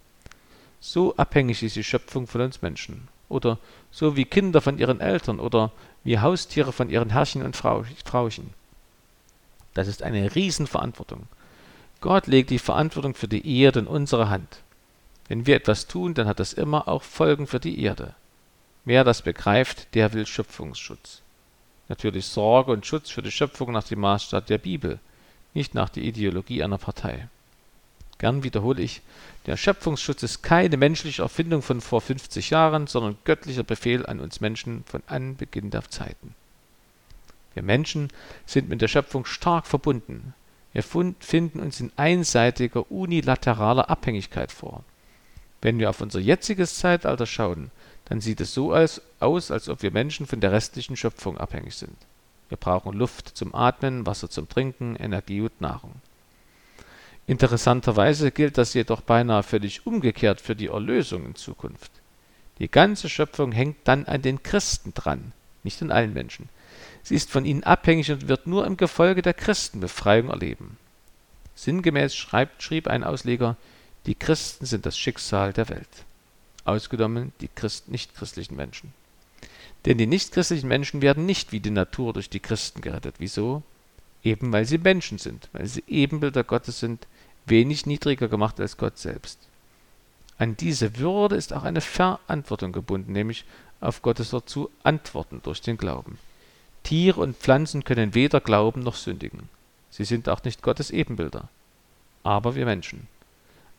So 0.79 1.15
abhängig 1.15 1.63
ist 1.63 1.75
die 1.75 1.83
Schöpfung 1.83 2.27
von 2.27 2.41
uns 2.41 2.61
Menschen. 2.61 3.07
Oder 3.29 3.57
so 3.91 4.15
wie 4.15 4.25
Kinder 4.25 4.61
von 4.61 4.77
ihren 4.77 5.01
Eltern 5.01 5.39
oder 5.39 5.71
wie 6.03 6.19
Haustiere 6.19 6.71
von 6.71 6.89
ihren 6.89 7.09
Herrchen 7.09 7.43
und 7.43 7.55
Frauchen. 7.55 8.53
Das 9.73 9.87
ist 9.87 10.01
eine 10.01 10.33
Riesenverantwortung. 10.33 11.27
Gott 11.99 12.27
legt 12.27 12.49
die 12.49 12.59
Verantwortung 12.59 13.15
für 13.15 13.27
die 13.27 13.61
Erde 13.61 13.79
in 13.79 13.87
unsere 13.87 14.29
Hand. 14.29 14.61
Wenn 15.27 15.45
wir 15.45 15.55
etwas 15.55 15.87
tun, 15.87 16.13
dann 16.13 16.27
hat 16.27 16.39
das 16.39 16.53
immer 16.53 16.87
auch 16.87 17.03
Folgen 17.03 17.47
für 17.47 17.59
die 17.59 17.81
Erde. 17.81 18.13
Wer 18.85 19.03
das 19.03 19.21
begreift, 19.21 19.93
der 19.93 20.13
will 20.13 20.25
Schöpfungsschutz. 20.25 21.21
Natürlich 21.89 22.25
Sorge 22.25 22.71
und 22.71 22.85
Schutz 22.85 23.09
für 23.09 23.21
die 23.21 23.31
Schöpfung 23.31 23.71
nach 23.71 23.83
dem 23.83 23.99
Maßstab 23.99 24.45
der 24.45 24.57
Bibel, 24.57 24.99
nicht 25.53 25.73
nach 25.73 25.89
der 25.89 26.03
Ideologie 26.03 26.63
einer 26.63 26.77
Partei. 26.77 27.27
Gern 28.17 28.43
wiederhole 28.43 28.81
ich, 28.81 29.01
der 29.45 29.57
Schöpfungsschutz 29.57 30.23
ist 30.23 30.41
keine 30.41 30.75
menschliche 30.77 31.21
Erfindung 31.21 31.61
von 31.61 31.81
vor 31.81 32.01
50 32.01 32.49
Jahren, 32.49 32.87
sondern 32.87 33.17
göttlicher 33.23 33.63
Befehl 33.63 34.05
an 34.05 34.19
uns 34.19 34.41
Menschen 34.41 34.83
von 34.85 35.03
Anbeginn 35.07 35.69
der 35.69 35.89
Zeiten. 35.89 36.35
Wir 37.53 37.63
Menschen 37.63 38.09
sind 38.45 38.69
mit 38.69 38.81
der 38.81 38.87
Schöpfung 38.87 39.25
stark 39.25 39.65
verbunden. 39.67 40.33
Wir 40.73 40.83
finden 40.83 41.59
uns 41.59 41.79
in 41.79 41.91
einseitiger, 41.95 42.91
unilateraler 42.91 43.89
Abhängigkeit 43.89 44.51
vor. 44.51 44.83
Wenn 45.61 45.79
wir 45.79 45.89
auf 45.89 46.01
unser 46.01 46.19
jetziges 46.19 46.75
Zeitalter 46.75 47.25
schauen, 47.25 47.71
dann 48.05 48.21
sieht 48.21 48.41
es 48.41 48.53
so 48.53 48.75
aus, 48.75 49.01
als 49.51 49.69
ob 49.69 49.81
wir 49.81 49.91
Menschen 49.91 50.27
von 50.27 50.39
der 50.39 50.51
restlichen 50.51 50.95
Schöpfung 50.95 51.37
abhängig 51.37 51.75
sind. 51.75 51.97
Wir 52.49 52.57
brauchen 52.57 52.93
Luft 52.93 53.29
zum 53.35 53.55
Atmen, 53.55 54.05
Wasser 54.05 54.29
zum 54.29 54.47
Trinken, 54.47 54.95
Energie 54.95 55.41
und 55.41 55.59
Nahrung. 55.59 55.95
Interessanterweise 57.27 58.31
gilt 58.31 58.57
das 58.57 58.73
jedoch 58.73 59.01
beinahe 59.01 59.43
völlig 59.43 59.85
umgekehrt 59.85 60.39
für 60.39 60.55
die 60.55 60.67
Erlösung 60.67 61.25
in 61.25 61.35
Zukunft. 61.35 61.91
Die 62.59 62.71
ganze 62.71 63.09
Schöpfung 63.09 63.51
hängt 63.51 63.77
dann 63.83 64.05
an 64.05 64.21
den 64.21 64.41
Christen 64.41 64.93
dran, 64.93 65.33
nicht 65.63 65.81
an 65.81 65.91
allen 65.91 66.13
Menschen. 66.13 66.47
Sie 67.03 67.15
ist 67.15 67.29
von 67.29 67.45
ihnen 67.45 67.63
abhängig 67.63 68.11
und 68.11 68.29
wird 68.29 68.47
nur 68.47 68.65
im 68.65 68.77
Gefolge 68.77 69.21
der 69.21 69.33
Christen 69.33 69.81
Befreiung 69.81 70.29
erleben. 70.29 70.77
Sinngemäß 71.55 72.15
schreibt, 72.15 72.63
schrieb 72.63 72.87
ein 72.87 73.03
Ausleger, 73.03 73.57
die 74.05 74.15
Christen 74.15 74.65
sind 74.65 74.85
das 74.85 74.97
Schicksal 74.97 75.51
der 75.51 75.67
Welt, 75.67 76.05
ausgenommen 76.63 77.33
die 77.41 77.49
Christ 77.53 77.89
nichtchristlichen 77.89 78.55
Menschen. 78.55 78.93
Denn 79.85 79.97
die 79.97 80.07
nichtchristlichen 80.07 80.69
Menschen 80.69 81.01
werden 81.01 81.25
nicht 81.25 81.51
wie 81.51 81.59
die 81.59 81.71
Natur 81.71 82.13
durch 82.13 82.29
die 82.29 82.39
Christen 82.39 82.81
gerettet. 82.81 83.15
Wieso? 83.19 83.63
Eben 84.23 84.51
weil 84.51 84.65
sie 84.65 84.77
Menschen 84.77 85.17
sind, 85.17 85.49
weil 85.51 85.67
sie 85.67 85.83
Ebenbilder 85.87 86.43
Gottes 86.43 86.79
sind, 86.79 87.05
wenig 87.49 87.85
niedriger 87.85 88.27
gemacht 88.27 88.59
als 88.59 88.77
Gott 88.77 88.97
selbst. 88.97 89.39
An 90.37 90.55
diese 90.55 90.97
Würde 90.97 91.35
ist 91.35 91.53
auch 91.53 91.63
eine 91.63 91.81
Verantwortung 91.81 92.71
gebunden, 92.71 93.11
nämlich 93.11 93.45
auf 93.79 94.01
Gottes 94.01 94.33
Wort 94.33 94.49
zu 94.49 94.69
antworten 94.83 95.41
durch 95.43 95.61
den 95.61 95.77
Glauben. 95.77 96.19
Tiere 96.83 97.19
und 97.21 97.37
Pflanzen 97.37 97.83
können 97.83 98.13
weder 98.13 98.39
glauben 98.39 98.81
noch 98.81 98.95
sündigen. 98.95 99.49
Sie 99.89 100.05
sind 100.05 100.29
auch 100.29 100.43
nicht 100.43 100.61
Gottes 100.61 100.91
Ebenbilder. 100.91 101.49
Aber 102.23 102.55
wir 102.55 102.65
Menschen. 102.65 103.07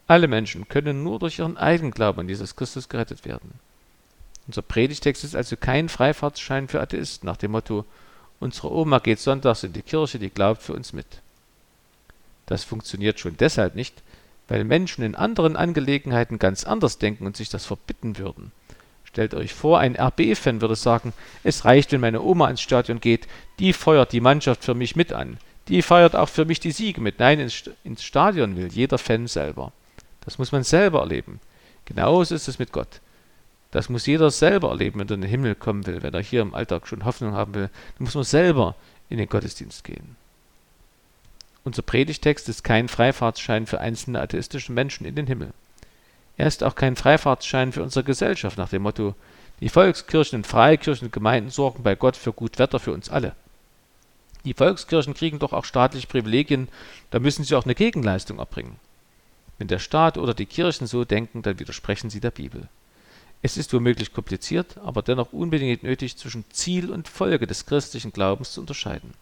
Alle 0.07 0.27
Menschen 0.27 0.69
können 0.69 1.03
nur 1.03 1.19
durch 1.19 1.39
ihren 1.39 1.57
eigenen 1.57 1.93
Glauben 1.93 2.21
an 2.21 2.29
Jesus 2.29 2.57
Christus 2.57 2.89
gerettet 2.89 3.25
werden. 3.25 3.53
Unser 4.47 4.63
Predigtext 4.63 5.23
ist 5.23 5.37
also 5.37 5.57
kein 5.57 5.89
Freifahrtsschein 5.89 6.69
für 6.69 6.81
Atheisten 6.81 7.27
nach 7.27 7.37
dem 7.37 7.53
Motto, 7.53 7.85
unsere 8.41 8.73
Oma 8.73 8.99
geht 8.99 9.21
sonntags 9.21 9.63
in 9.63 9.75
die 9.75 9.83
Kirche, 9.83 10.19
die 10.19 10.31
glaubt 10.31 10.63
für 10.63 10.73
uns 10.73 10.93
mit. 10.93 11.07
Das 12.49 12.65
funktioniert 12.65 13.21
schon 13.21 13.37
deshalb 13.37 13.75
nicht, 13.75 14.03
weil 14.49 14.65
Menschen 14.65 15.05
in 15.05 15.15
anderen 15.15 15.55
Angelegenheiten 15.55 16.39
ganz 16.39 16.65
anders 16.65 16.97
denken 16.97 17.27
und 17.27 17.37
sich 17.37 17.51
das 17.51 17.67
verbitten 17.67 18.17
würden. 18.17 18.53
Stellt 19.05 19.35
euch 19.35 19.53
vor, 19.53 19.79
ein 19.79 19.97
RB-Fan 19.97 20.63
würde 20.63 20.75
sagen, 20.75 21.13
es 21.45 21.67
reicht, 21.67 21.93
wenn 21.93 22.01
meine 22.01 22.23
Oma 22.23 22.49
ins 22.49 22.63
Stadion 22.63 23.01
geht, 23.01 23.29
die 23.59 23.75
feuert 23.75 24.13
die 24.13 24.23
Mannschaft 24.23 24.65
für 24.65 24.75
mich 24.75 24.97
mit 24.97 25.13
an. 25.13 25.37
Die 25.69 25.83
feiert 25.83 26.17
auch 26.17 26.31
für 26.31 26.47
mich 26.47 26.61
die 26.61 26.73
Siege 26.73 27.03
mit. 27.03 27.19
Nein, 27.19 27.39
ins 27.85 28.03
Stadion 28.03 28.57
will 28.57 28.69
jeder 28.69 28.97
Fan 28.97 29.27
selber. 29.27 29.73
Das 30.25 30.39
muss 30.39 30.51
man 30.51 30.65
selber 30.65 31.01
erleben. 31.01 31.41
Genauso 31.85 32.35
ist 32.35 32.49
es 32.49 32.59
mit 32.59 32.73
Gott. 32.73 33.01
Das 33.71 33.91
muss 33.91 34.07
jeder 34.07 34.31
selber 34.31 34.71
erleben, 34.71 35.01
wenn 35.01 35.09
er 35.09 35.15
in 35.17 35.21
den 35.21 35.31
Himmel 35.31 35.55
kommen 35.55 35.87
will, 35.87 36.03
wenn 36.03 36.15
er 36.15 36.23
hier 36.23 36.41
im 36.41 36.55
Alltag 36.55 36.87
schon 36.87 37.05
Hoffnung 37.05 37.33
haben 37.33 37.55
will. 37.55 37.69
Dann 37.99 38.05
muss 38.05 38.15
man 38.15 38.25
selber 38.25 38.75
in 39.11 39.19
den 39.19 39.29
Gottesdienst 39.29 39.85
gehen. 39.85 40.17
Unser 41.69 41.83
Predigtext 41.83 42.49
ist 42.49 42.65
kein 42.65 42.89
Freifahrtsschein 42.89 43.67
für 43.67 43.79
einzelne 43.79 44.23
atheistische 44.23 44.73
Menschen 44.73 45.05
in 45.05 45.15
den 45.15 45.27
Himmel. 45.27 45.53
Er 46.39 46.47
ist 46.47 46.65
auch 46.65 46.75
kein 46.75 46.97
Freifahrtsschein 46.97 47.73
für 47.73 47.83
unsere 47.83 48.05
Gesellschaft 48.05 48.57
nach 48.57 48.71
dem 48.71 48.81
Motto, 48.81 49.15
die 49.61 49.69
Volkskirchen 49.69 50.39
und 50.39 50.47
Freikirchen 50.47 51.09
und 51.09 51.13
Gemeinden 51.13 51.51
sorgen 51.51 51.83
bei 51.83 51.95
Gott 51.95 52.17
für 52.17 52.33
gut 52.33 52.59
Wetter 52.59 52.79
für 52.79 52.95
uns 52.95 53.11
alle. 53.11 53.35
Die 54.47 54.55
Volkskirchen 54.55 55.13
kriegen 55.13 55.41
doch 55.41 55.53
auch 55.53 55.67
staatliche 55.67 56.07
Privilegien, 56.07 56.69
da 57.11 57.19
müssen 57.19 57.45
sie 57.45 57.55
auch 57.55 57.67
eine 57.67 57.75
Gegenleistung 57.75 58.39
erbringen. 58.39 58.77
Wenn 59.59 59.69
der 59.69 59.79
Staat 59.79 60.17
oder 60.17 60.33
die 60.33 60.47
Kirchen 60.47 60.87
so 60.87 61.05
denken, 61.05 61.43
dann 61.43 61.59
widersprechen 61.59 62.09
sie 62.09 62.21
der 62.21 62.31
Bibel. 62.31 62.67
Es 63.43 63.59
ist 63.59 63.75
womöglich 63.75 64.15
kompliziert, 64.15 64.79
aber 64.79 65.03
dennoch 65.03 65.35
unbedingt 65.35 65.83
nötig, 65.83 66.17
zwischen 66.17 66.47
Ziel 66.51 66.91
und 66.91 67.09
Folge 67.09 67.47
des 67.47 67.67
christlichen 67.67 68.15
Glaubens 68.15 68.53
zu 68.53 68.63
unterscheiden. 68.63 69.13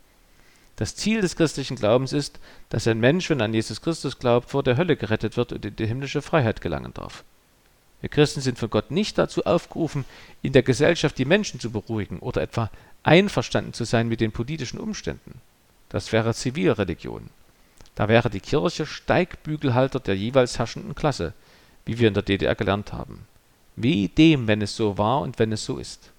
Das 0.76 0.94
Ziel 0.94 1.22
des 1.22 1.36
christlichen 1.36 1.76
Glaubens 1.76 2.12
ist, 2.12 2.38
dass 2.68 2.86
ein 2.86 3.00
Mensch, 3.00 3.30
wenn 3.30 3.40
er 3.40 3.46
an 3.46 3.54
Jesus 3.54 3.80
Christus 3.80 4.18
glaubt, 4.18 4.50
vor 4.50 4.62
der 4.62 4.76
Hölle 4.76 4.96
gerettet 4.96 5.36
wird 5.36 5.52
und 5.52 5.64
in 5.64 5.74
die 5.74 5.86
himmlische 5.86 6.20
Freiheit 6.20 6.60
gelangen 6.60 6.92
darf. 6.92 7.24
Wir 8.02 8.10
Christen 8.10 8.42
sind 8.42 8.58
von 8.58 8.68
Gott 8.68 8.90
nicht 8.90 9.16
dazu 9.16 9.46
aufgerufen, 9.46 10.04
in 10.42 10.52
der 10.52 10.62
Gesellschaft 10.62 11.16
die 11.16 11.24
Menschen 11.24 11.60
zu 11.60 11.70
beruhigen 11.70 12.18
oder 12.18 12.42
etwa 12.42 12.70
einverstanden 13.02 13.72
zu 13.72 13.84
sein 13.84 14.08
mit 14.08 14.20
den 14.20 14.32
politischen 14.32 14.78
Umständen. 14.78 15.40
Das 15.88 16.12
wäre 16.12 16.34
Zivilreligion. 16.34 17.30
Da 17.94 18.08
wäre 18.08 18.28
die 18.28 18.40
Kirche 18.40 18.84
Steigbügelhalter 18.84 20.00
der 20.00 20.16
jeweils 20.16 20.58
herrschenden 20.58 20.94
Klasse, 20.94 21.32
wie 21.86 21.98
wir 21.98 22.08
in 22.08 22.14
der 22.14 22.22
DDR 22.22 22.54
gelernt 22.54 22.92
haben. 22.92 23.26
Wie 23.76 24.08
dem, 24.08 24.46
wenn 24.46 24.60
es 24.60 24.76
so 24.76 24.98
war 24.98 25.22
und 25.22 25.38
wenn 25.38 25.52
es 25.52 25.64
so 25.64 25.78
ist. 25.78 26.10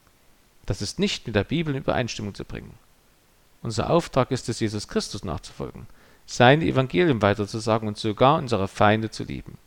Das 0.66 0.82
ist 0.82 0.98
nicht 0.98 1.28
mit 1.28 1.36
der 1.36 1.44
Bibel 1.44 1.76
in 1.76 1.82
Übereinstimmung 1.82 2.34
zu 2.34 2.44
bringen. 2.44 2.74
Unser 3.67 3.89
Auftrag 3.89 4.31
ist 4.31 4.47
es, 4.47 4.62
Jesus 4.62 4.88
Christus 4.88 5.25
nachzufolgen, 5.25 5.88
sein 6.25 6.62
Evangelium 6.62 7.21
weiterzusagen 7.21 7.89
und 7.89 7.97
sogar 7.97 8.38
unsere 8.38 8.69
Feinde 8.69 9.12
zu 9.12 9.25
lieben. 9.25 9.57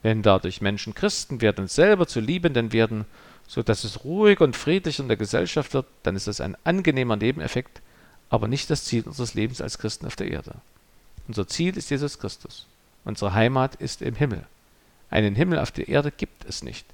Wenn 0.00 0.22
dadurch 0.22 0.60
Menschen 0.60 0.94
Christen 0.94 1.40
werden 1.40 1.62
und 1.62 1.70
selber 1.72 2.06
zu 2.06 2.20
Liebenden 2.20 2.72
werden, 2.72 3.06
so 3.48 3.64
dass 3.64 3.82
es 3.82 4.04
ruhig 4.04 4.40
und 4.40 4.54
friedlich 4.54 5.00
in 5.00 5.08
der 5.08 5.16
Gesellschaft 5.16 5.74
wird, 5.74 5.86
dann 6.04 6.14
ist 6.14 6.28
das 6.28 6.40
ein 6.40 6.56
angenehmer 6.62 7.16
Nebeneffekt, 7.16 7.82
aber 8.28 8.46
nicht 8.46 8.70
das 8.70 8.84
Ziel 8.84 9.02
unseres 9.02 9.34
Lebens 9.34 9.60
als 9.60 9.78
Christen 9.78 10.06
auf 10.06 10.14
der 10.14 10.30
Erde. 10.30 10.54
Unser 11.26 11.48
Ziel 11.48 11.76
ist 11.76 11.90
Jesus 11.90 12.20
Christus. 12.20 12.68
Unsere 13.04 13.34
Heimat 13.34 13.74
ist 13.74 14.02
im 14.02 14.14
Himmel. 14.14 14.46
Einen 15.10 15.34
Himmel 15.34 15.58
auf 15.58 15.72
der 15.72 15.88
Erde 15.88 16.12
gibt 16.12 16.44
es 16.44 16.62
nicht. 16.62 16.86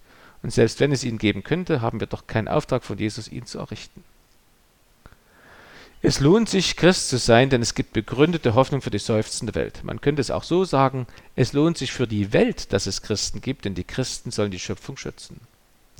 Und 0.42 0.50
selbst 0.50 0.80
wenn 0.80 0.92
es 0.92 1.04
ihn 1.04 1.18
geben 1.18 1.42
könnte, 1.42 1.82
haben 1.82 2.00
wir 2.00 2.06
doch 2.06 2.26
keinen 2.26 2.48
Auftrag 2.48 2.84
von 2.84 2.96
Jesus, 2.96 3.28
ihn 3.28 3.44
zu 3.44 3.58
errichten. 3.58 4.02
Es 6.02 6.20
lohnt 6.20 6.48
sich, 6.48 6.76
Christ 6.76 7.08
zu 7.08 7.18
sein, 7.18 7.50
denn 7.50 7.62
es 7.62 7.74
gibt 7.74 7.94
begründete 7.94 8.54
Hoffnung 8.54 8.82
für 8.82 8.90
die 8.90 8.98
seufzende 8.98 9.54
Welt. 9.54 9.82
Man 9.82 10.00
könnte 10.00 10.20
es 10.20 10.30
auch 10.30 10.44
so 10.44 10.64
sagen, 10.64 11.06
es 11.34 11.52
lohnt 11.52 11.78
sich 11.78 11.92
für 11.92 12.06
die 12.06 12.32
Welt, 12.32 12.72
dass 12.72 12.86
es 12.86 13.02
Christen 13.02 13.40
gibt, 13.40 13.64
denn 13.64 13.74
die 13.74 13.84
Christen 13.84 14.30
sollen 14.30 14.50
die 14.50 14.58
Schöpfung 14.58 14.96
schützen. 14.96 15.40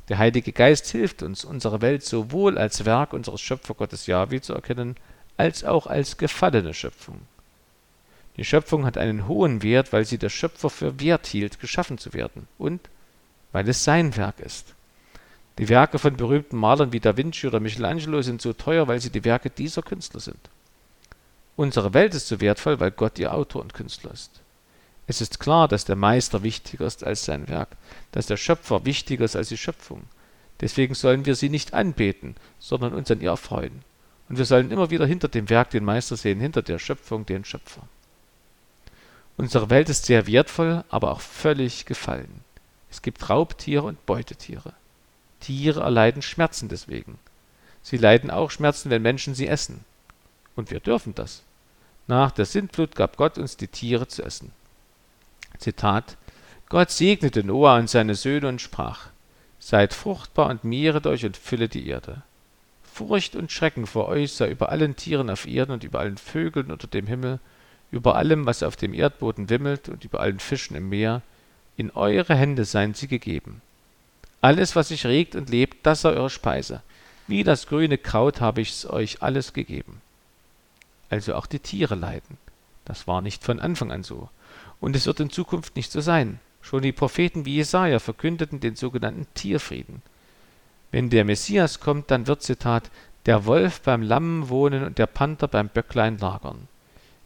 Der 0.09 0.19
Heilige 0.19 0.53
Geist 0.53 0.87
hilft 0.87 1.23
uns, 1.23 1.43
unsere 1.43 1.81
Welt 1.81 2.03
sowohl 2.03 2.57
als 2.57 2.85
Werk 2.85 3.11
unseres 3.11 3.41
Schöpfergottes 3.41 4.07
Jahwe 4.07 4.39
zu 4.39 4.53
erkennen, 4.53 4.95
als 5.35 5.63
auch 5.63 5.87
als 5.87 6.17
gefallene 6.17 6.73
Schöpfung. 6.73 7.21
Die 8.37 8.45
Schöpfung 8.45 8.85
hat 8.85 8.97
einen 8.97 9.27
hohen 9.27 9.63
Wert, 9.63 9.91
weil 9.91 10.05
sie 10.05 10.19
der 10.19 10.29
Schöpfer 10.29 10.69
für 10.69 10.99
wert 10.99 11.25
hielt, 11.27 11.59
geschaffen 11.59 11.97
zu 11.97 12.13
werden 12.13 12.47
und 12.57 12.81
weil 13.51 13.67
es 13.67 13.83
sein 13.83 14.15
Werk 14.15 14.39
ist. 14.39 14.75
Die 15.57 15.69
Werke 15.69 15.97
von 15.97 16.15
berühmten 16.15 16.57
Malern 16.57 16.93
wie 16.93 16.99
Da 16.99 17.17
Vinci 17.17 17.47
oder 17.47 17.59
Michelangelo 17.59 18.21
sind 18.21 18.41
so 18.41 18.53
teuer, 18.53 18.87
weil 18.87 19.01
sie 19.01 19.09
die 19.09 19.25
Werke 19.25 19.49
dieser 19.49 19.81
Künstler 19.81 20.19
sind. 20.19 20.49
Unsere 21.55 21.95
Welt 21.95 22.13
ist 22.13 22.27
so 22.27 22.39
wertvoll, 22.39 22.79
weil 22.79 22.91
Gott 22.91 23.17
ihr 23.17 23.33
Autor 23.33 23.63
und 23.63 23.73
Künstler 23.73 24.11
ist. 24.11 24.41
Es 25.07 25.21
ist 25.21 25.39
klar, 25.39 25.67
dass 25.67 25.85
der 25.85 25.95
Meister 25.95 26.43
wichtiger 26.43 26.85
ist 26.85 27.03
als 27.03 27.25
sein 27.25 27.47
Werk, 27.47 27.69
dass 28.11 28.27
der 28.27 28.37
Schöpfer 28.37 28.85
wichtiger 28.85 29.25
ist 29.25 29.35
als 29.35 29.49
die 29.49 29.57
Schöpfung. 29.57 30.03
Deswegen 30.59 30.93
sollen 30.93 31.25
wir 31.25 31.35
sie 31.35 31.49
nicht 31.49 31.73
anbeten, 31.73 32.35
sondern 32.59 32.93
uns 32.93 33.09
an 33.09 33.21
ihr 33.21 33.29
erfreuen. 33.29 33.81
Und 34.29 34.37
wir 34.37 34.45
sollen 34.45 34.69
immer 34.69 34.89
wieder 34.89 35.05
hinter 35.05 35.29
dem 35.29 35.49
Werk 35.49 35.69
den 35.71 35.85
Meister 35.85 36.17
sehen, 36.17 36.39
hinter 36.39 36.61
der 36.61 36.77
Schöpfung 36.77 37.25
den 37.25 37.45
Schöpfer. 37.45 37.81
Unsere 39.37 39.69
Welt 39.69 39.89
ist 39.89 40.05
sehr 40.05 40.27
wertvoll, 40.27 40.83
aber 40.89 41.11
auch 41.11 41.21
völlig 41.21 41.85
gefallen. 41.85 42.41
Es 42.91 43.01
gibt 43.01 43.29
Raubtiere 43.29 43.83
und 43.83 44.05
Beutetiere. 44.05 44.73
Tiere 45.39 45.81
erleiden 45.81 46.21
Schmerzen 46.21 46.69
deswegen. 46.69 47.19
Sie 47.81 47.97
leiden 47.97 48.29
auch 48.31 48.51
Schmerzen, 48.51 48.89
wenn 48.89 49.01
Menschen 49.01 49.35
sie 49.35 49.47
essen. 49.47 49.85
Und 50.55 50.71
wir 50.71 50.79
dürfen 50.79 51.15
das. 51.15 51.43
Nach 52.07 52.31
der 52.31 52.45
Sintflut 52.45 52.95
gab 52.95 53.17
Gott 53.17 53.37
uns 53.37 53.57
die 53.57 53.67
Tiere 53.67 54.07
zu 54.07 54.23
essen. 54.23 54.51
Zitat 55.57 56.17
Gott 56.69 56.91
segnete 56.91 57.43
Noah 57.43 57.77
und 57.77 57.89
seine 57.89 58.15
Söhne 58.15 58.49
und 58.49 58.61
sprach 58.61 59.07
Seid 59.59 59.93
fruchtbar 59.93 60.49
und 60.49 60.63
mehret 60.63 61.07
euch 61.07 61.25
und 61.25 61.37
fülle 61.37 61.69
die 61.69 61.87
Erde. 61.87 62.23
Furcht 62.83 63.35
und 63.35 63.51
Schrecken 63.51 63.85
vor 63.85 64.07
euch 64.07 64.33
sei 64.33 64.49
über 64.49 64.69
allen 64.69 64.95
Tieren 64.95 65.29
auf 65.29 65.47
Erden 65.47 65.71
und 65.71 65.83
über 65.83 65.99
allen 65.99 66.17
Vögeln 66.17 66.71
unter 66.71 66.87
dem 66.87 67.07
Himmel, 67.07 67.39
über 67.91 68.15
allem, 68.15 68.45
was 68.45 68.63
auf 68.63 68.75
dem 68.75 68.93
Erdboden 68.93 69.49
wimmelt 69.49 69.87
und 69.87 70.03
über 70.03 70.19
allen 70.19 70.39
Fischen 70.39 70.75
im 70.75 70.89
Meer. 70.89 71.21
In 71.75 71.91
eure 71.91 72.35
Hände 72.35 72.65
seien 72.65 72.93
sie 72.93 73.07
gegeben. 73.07 73.61
Alles, 74.41 74.75
was 74.75 74.89
sich 74.89 75.05
regt 75.05 75.35
und 75.35 75.49
lebt, 75.49 75.85
das 75.85 76.01
sei 76.01 76.11
eure 76.11 76.29
Speise. 76.29 76.81
Wie 77.27 77.43
das 77.43 77.67
grüne 77.67 77.97
Kraut 77.97 78.39
habe 78.39 78.61
ich's 78.61 78.85
euch 78.85 79.21
alles 79.21 79.53
gegeben. 79.53 80.01
Also 81.09 81.35
auch 81.35 81.45
die 81.45 81.59
Tiere 81.59 81.95
leiden. 81.95 82.37
Das 82.85 83.07
war 83.07 83.21
nicht 83.21 83.43
von 83.43 83.59
Anfang 83.59 83.91
an 83.91 84.03
so. 84.03 84.29
Und 84.79 84.95
es 84.95 85.05
wird 85.05 85.19
in 85.19 85.29
Zukunft 85.29 85.75
nicht 85.75 85.91
so 85.91 86.01
sein. 86.01 86.39
Schon 86.61 86.81
die 86.81 86.91
Propheten 86.91 87.45
wie 87.45 87.55
Jesaja 87.55 87.99
verkündeten 87.99 88.59
den 88.59 88.75
sogenannten 88.75 89.25
Tierfrieden. 89.33 90.01
Wenn 90.91 91.09
der 91.09 91.25
Messias 91.25 91.79
kommt, 91.79 92.11
dann 92.11 92.27
wird, 92.27 92.43
Zitat, 92.43 92.89
der 93.25 93.45
Wolf 93.45 93.81
beim 93.81 94.01
Lamm 94.01 94.49
wohnen 94.49 94.83
und 94.85 94.97
der 94.97 95.05
Panther 95.05 95.47
beim 95.47 95.67
Böcklein 95.67 96.17
lagern. 96.17 96.67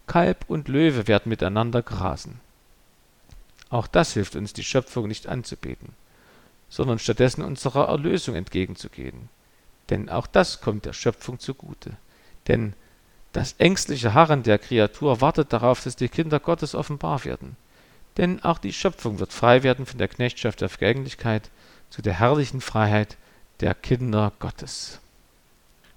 Kalb 0.08 0.46
und 0.48 0.68
Löwe 0.68 1.08
werden 1.08 1.30
miteinander 1.30 1.82
grasen. 1.82 2.40
Auch 3.70 3.88
das 3.88 4.14
hilft 4.14 4.36
uns, 4.36 4.52
die 4.54 4.64
Schöpfung 4.64 5.08
nicht 5.08 5.28
anzubeten, 5.28 5.90
sondern 6.72 6.98
stattdessen 6.98 7.44
unserer 7.44 7.90
Erlösung 7.90 8.34
entgegenzugehen. 8.34 9.30
Denn 9.92 10.10
auch 10.10 10.26
das 10.26 10.62
kommt 10.62 10.86
der 10.86 10.94
Schöpfung 10.94 11.38
zugute. 11.38 11.92
Denn 12.48 12.74
das 13.34 13.56
ängstliche 13.60 14.14
Harren 14.14 14.42
der 14.42 14.58
Kreatur 14.58 15.22
wartet 15.22 15.54
darauf, 15.54 15.84
dass 15.84 15.98
die 15.98 16.10
Kinder 16.10 16.40
Gottes 16.40 16.74
offenbar 16.74 17.24
werden. 17.26 17.58
Denn 18.18 18.44
auch 18.44 18.58
die 18.58 18.74
Schöpfung 18.74 19.20
wird 19.20 19.34
frei 19.34 19.64
werden 19.64 19.86
von 19.86 19.98
der 19.98 20.08
Knechtschaft 20.08 20.62
der 20.62 20.70
Vergänglichkeit 20.70 21.50
zu 21.90 22.02
der 22.02 22.14
herrlichen 22.14 22.62
Freiheit 22.62 23.18
der 23.60 23.76
Kinder 23.76 24.32
Gottes. 24.40 25.00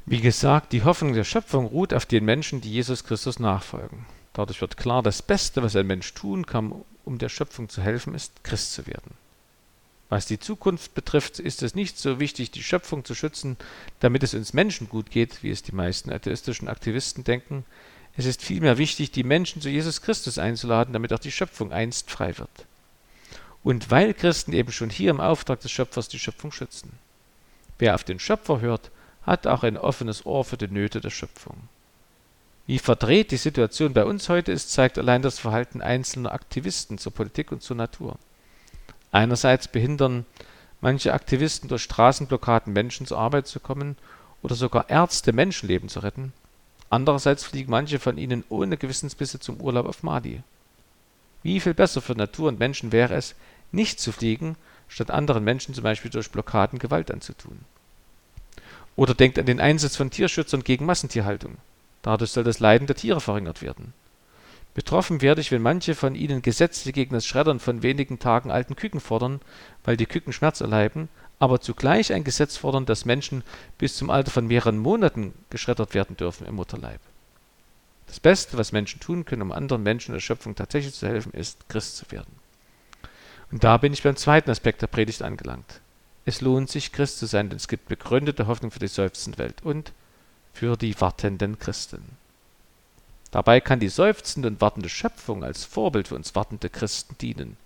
Wie 0.07 0.21
gesagt, 0.21 0.73
die 0.73 0.83
Hoffnung 0.83 1.14
der 1.14 1.25
Schöpfung 1.25 1.66
ruht 1.66 1.95
auf 1.95 2.04
den 2.04 2.25
Menschen, 2.25 2.61
die 2.61 2.71
Jesus 2.71 3.04
Christus 3.04 3.38
nachfolgen. 3.38 4.07
Dadurch 4.33 4.61
wird 4.61 4.77
klar, 4.77 5.03
das 5.03 5.22
Beste, 5.22 5.62
was 5.62 5.77
ein 5.77 5.87
Mensch 5.87 6.12
tun 6.14 6.46
kann, 6.46 6.75
um 7.05 7.18
der 7.18 7.29
Schöpfung 7.29 7.68
zu 7.68 7.81
helfen, 7.81 8.14
ist, 8.14 8.42
Christ 8.42 8.72
zu 8.72 8.87
werden. 8.88 9.12
Was 10.09 10.27
die 10.27 10.38
Zukunft 10.38 10.95
betrifft, 10.95 11.38
ist 11.38 11.62
es 11.62 11.75
nicht 11.75 11.99
so 11.99 12.21
wichtig, 12.21 12.51
die 12.51 12.62
Schöpfung 12.62 13.05
zu 13.05 13.14
schützen, 13.14 13.57
damit 14.01 14.23
es 14.23 14.35
uns 14.35 14.53
Menschen 14.53 14.88
gut 14.88 15.11
geht, 15.11 15.43
wie 15.43 15.51
es 15.51 15.62
die 15.62 15.75
meisten 15.75 16.12
atheistischen 16.12 16.69
Aktivisten 16.69 17.25
denken. 17.25 17.64
Es 18.17 18.27
ist 18.27 18.43
vielmehr 18.43 18.79
wichtig, 18.79 19.11
die 19.11 19.25
Menschen 19.25 19.61
zu 19.61 19.69
Jesus 19.69 20.03
Christus 20.03 20.38
einzuladen, 20.38 20.93
damit 20.93 21.12
auch 21.12 21.19
die 21.19 21.33
Schöpfung 21.33 21.73
einst 21.73 22.11
frei 22.11 22.38
wird. 22.38 22.67
Und 23.64 23.90
weil 23.90 24.14
Christen 24.14 24.53
eben 24.53 24.73
schon 24.73 24.90
hier 24.90 25.11
im 25.11 25.21
Auftrag 25.21 25.61
des 25.61 25.73
Schöpfers 25.73 26.09
die 26.09 26.19
Schöpfung 26.19 26.53
schützen. 26.53 26.93
Wer 27.79 27.95
auf 27.95 28.05
den 28.05 28.21
Schöpfer 28.21 28.61
hört, 28.61 28.90
hat 29.23 29.47
auch 29.47 29.62
ein 29.62 29.79
offenes 29.79 30.27
Ohr 30.27 30.45
für 30.45 30.59
die 30.59 30.69
Nöte 30.69 31.01
der 31.01 31.11
Schöpfung. 31.11 31.57
Wie 32.67 32.79
verdreht 32.79 33.31
die 33.31 33.37
Situation 33.37 33.95
bei 33.95 34.05
uns 34.05 34.29
heute 34.29 34.53
ist, 34.53 34.71
zeigt 34.71 34.99
allein 34.99 35.23
das 35.23 35.38
Verhalten 35.38 35.83
einzelner 35.83 36.33
Aktivisten 36.33 36.99
zur 36.99 37.12
Politik 37.12 37.53
und 37.53 37.62
zur 37.62 37.77
Natur. 37.77 38.19
Einerseits 39.14 39.68
behindern 39.68 40.27
manche 40.81 41.14
Aktivisten 41.14 41.68
durch 41.68 41.85
Straßenblockaden 41.85 42.72
Menschen 42.72 43.07
zur 43.07 43.16
Arbeit 43.16 43.46
zu 43.46 43.61
kommen 43.61 43.96
oder 44.42 44.57
sogar 44.57 44.90
Ärzte 44.90 45.33
Menschenleben 45.33 45.88
zu 45.88 46.00
retten. 46.00 46.33
Andererseits 46.90 47.44
fliegen 47.44 47.70
manche 47.70 48.00
von 48.00 48.18
ihnen 48.18 48.42
ohne 48.48 48.77
Gewissensbisse 48.77 49.38
zum 49.38 49.61
Urlaub 49.61 49.87
auf 49.87 50.03
Mali. 50.03 50.42
Wie 51.44 51.61
viel 51.61 51.74
besser 51.74 52.03
für 52.03 52.16
Natur 52.16 52.48
und 52.48 52.59
Menschen 52.59 52.90
wäre 52.90 53.14
es, 53.14 53.37
nicht 53.70 54.00
zu 54.00 54.11
fliegen, 54.11 54.57
statt 54.88 55.12
anderen 55.12 55.44
Menschen 55.44 55.77
zum 55.77 55.85
Beispiel 55.85 56.11
durch 56.11 56.33
Blockaden 56.33 56.81
Gewalt 56.81 57.12
anzutun. 57.12 57.61
Oder 58.96 59.14
denkt 59.14 59.38
an 59.38 59.46
den 59.46 59.61
Einsatz 59.61 59.94
von 59.94 60.11
Tierschützern 60.11 60.64
gegen 60.64 60.87
Massentierhaltung. 60.87 61.59
Dadurch 62.03 62.33
soll 62.33 62.42
das 62.42 62.59
Leiden 62.59 62.88
der 62.88 62.96
Tiere 62.96 63.20
verringert 63.20 63.62
werden. 63.62 63.92
Betroffen 64.74 65.22
werde 65.22 65.40
ich, 65.40 65.52
wenn 65.52 65.62
manche 65.62 65.94
von 65.94 66.16
ihnen 66.16 66.42
Gesetze 66.42 66.92
gegen 66.92 67.14
das 67.14 67.26
Schreddern 67.26 67.60
von 67.60 67.82
wenigen 67.82 68.18
Tagen 68.18 68.50
alten 68.50 68.74
Küken 68.74 69.00
fordern, 69.00 69.40
weil 69.84 69.96
die 69.96 70.06
Küken 70.06 70.32
Schmerz 70.32 70.60
erleiden, 70.60 71.08
aber 71.38 71.60
zugleich 71.60 72.12
ein 72.12 72.24
Gesetz 72.24 72.56
fordern, 72.56 72.84
dass 72.84 73.04
Menschen 73.04 73.44
bis 73.78 73.96
zum 73.96 74.10
Alter 74.10 74.32
von 74.32 74.46
mehreren 74.46 74.78
Monaten 74.78 75.32
geschreddert 75.50 75.94
werden 75.94 76.16
dürfen 76.16 76.46
im 76.46 76.56
Mutterleib. 76.56 77.00
Das 78.08 78.18
Beste, 78.18 78.58
was 78.58 78.72
Menschen 78.72 79.00
tun 79.00 79.24
können, 79.24 79.42
um 79.42 79.52
anderen 79.52 79.82
Menschen 79.82 80.12
der 80.12 80.20
Schöpfung 80.20 80.56
tatsächlich 80.56 80.94
zu 80.94 81.06
helfen, 81.06 81.32
ist, 81.32 81.68
Christ 81.68 81.96
zu 81.96 82.10
werden. 82.10 82.32
Und 83.50 83.62
da 83.62 83.76
bin 83.76 83.92
ich 83.92 84.02
beim 84.02 84.16
zweiten 84.16 84.50
Aspekt 84.50 84.82
der 84.82 84.88
Predigt 84.88 85.22
angelangt. 85.22 85.80
Es 86.24 86.40
lohnt 86.40 86.70
sich, 86.70 86.92
Christ 86.92 87.18
zu 87.18 87.26
sein, 87.26 87.48
denn 87.48 87.56
es 87.56 87.68
gibt 87.68 87.88
begründete 87.88 88.46
Hoffnung 88.46 88.70
für 88.70 88.78
die 88.78 88.88
seufzende 88.88 89.38
Welt 89.38 89.62
und 89.62 89.92
für 90.52 90.76
die 90.76 91.00
wartenden 91.00 91.58
Christen. 91.58 92.16
Dabei 93.35 93.61
kann 93.61 93.81
die 93.81 93.88
seufzende 93.88 94.47
und 94.47 94.61
wartende 94.61 94.88
Schöpfung 94.88 95.42
als 95.42 95.64
Vorbild 95.64 96.07
für 96.07 96.14
uns 96.14 96.37
wartende 96.37 96.68
Christen 96.68 97.18
dienen. 97.18 97.57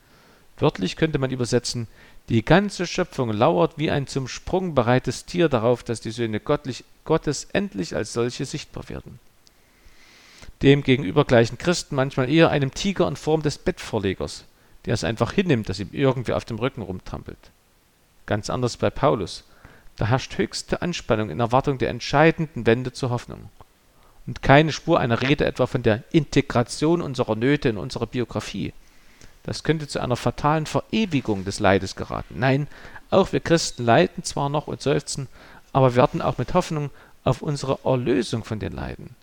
Wörtlich 0.56 0.96
könnte 0.96 1.18
man 1.18 1.30
übersetzen, 1.30 1.88
die 2.30 2.42
ganze 2.42 2.86
Schöpfung 2.86 3.30
lauert 3.30 3.76
wie 3.76 3.90
ein 3.90 4.06
zum 4.06 4.28
Sprung 4.28 4.74
bereites 4.74 5.26
Tier 5.26 5.50
darauf, 5.50 5.82
dass 5.82 6.00
die 6.00 6.10
Söhne 6.10 6.40
Gottes 6.40 7.48
endlich 7.52 7.94
als 7.94 8.14
solche 8.14 8.46
sichtbar 8.46 8.88
werden. 8.88 9.20
Demgegenüber 10.62 11.26
gleichen 11.26 11.58
Christen 11.58 11.96
manchmal 11.96 12.30
eher 12.30 12.48
einem 12.48 12.72
Tiger 12.72 13.06
in 13.06 13.16
Form 13.16 13.42
des 13.42 13.58
Bettvorlegers, 13.58 14.46
der 14.86 14.94
es 14.94 15.04
einfach 15.04 15.32
hinnimmt, 15.34 15.68
dass 15.68 15.80
ihm 15.80 15.90
irgendwer 15.92 16.38
auf 16.38 16.46
dem 16.46 16.58
Rücken 16.58 16.80
rumtrampelt. 16.80 17.50
Ganz 18.24 18.48
anders 18.48 18.78
bei 18.78 18.88
Paulus. 18.88 19.44
Da 19.96 20.06
herrscht 20.06 20.38
höchste 20.38 20.80
Anspannung 20.80 21.28
in 21.28 21.40
Erwartung 21.40 21.76
der 21.76 21.90
entscheidenden 21.90 22.64
Wende 22.64 22.94
zur 22.94 23.10
Hoffnung 23.10 23.50
und 24.28 24.42
keine 24.42 24.72
Spur 24.72 25.00
einer 25.00 25.22
Rede 25.22 25.46
etwa 25.46 25.66
von 25.66 25.82
der 25.82 26.04
Integration 26.12 27.00
unserer 27.00 27.34
Nöte 27.34 27.70
in 27.70 27.78
unsere 27.78 28.06
Biografie. 28.06 28.74
Das 29.42 29.62
könnte 29.62 29.88
zu 29.88 30.00
einer 30.00 30.16
fatalen 30.16 30.66
Verewigung 30.66 31.46
des 31.46 31.60
Leides 31.60 31.96
geraten. 31.96 32.38
Nein, 32.38 32.66
auch 33.08 33.32
wir 33.32 33.40
Christen 33.40 33.86
leiden 33.86 34.22
zwar 34.24 34.50
noch 34.50 34.66
und 34.66 34.82
seufzen, 34.82 35.28
aber 35.72 35.94
werden 35.94 36.20
auch 36.20 36.36
mit 36.36 36.52
Hoffnung 36.52 36.90
auf 37.24 37.40
unsere 37.40 37.78
Erlösung 37.84 38.44
von 38.44 38.58
den 38.58 38.72
Leiden. 38.72 39.16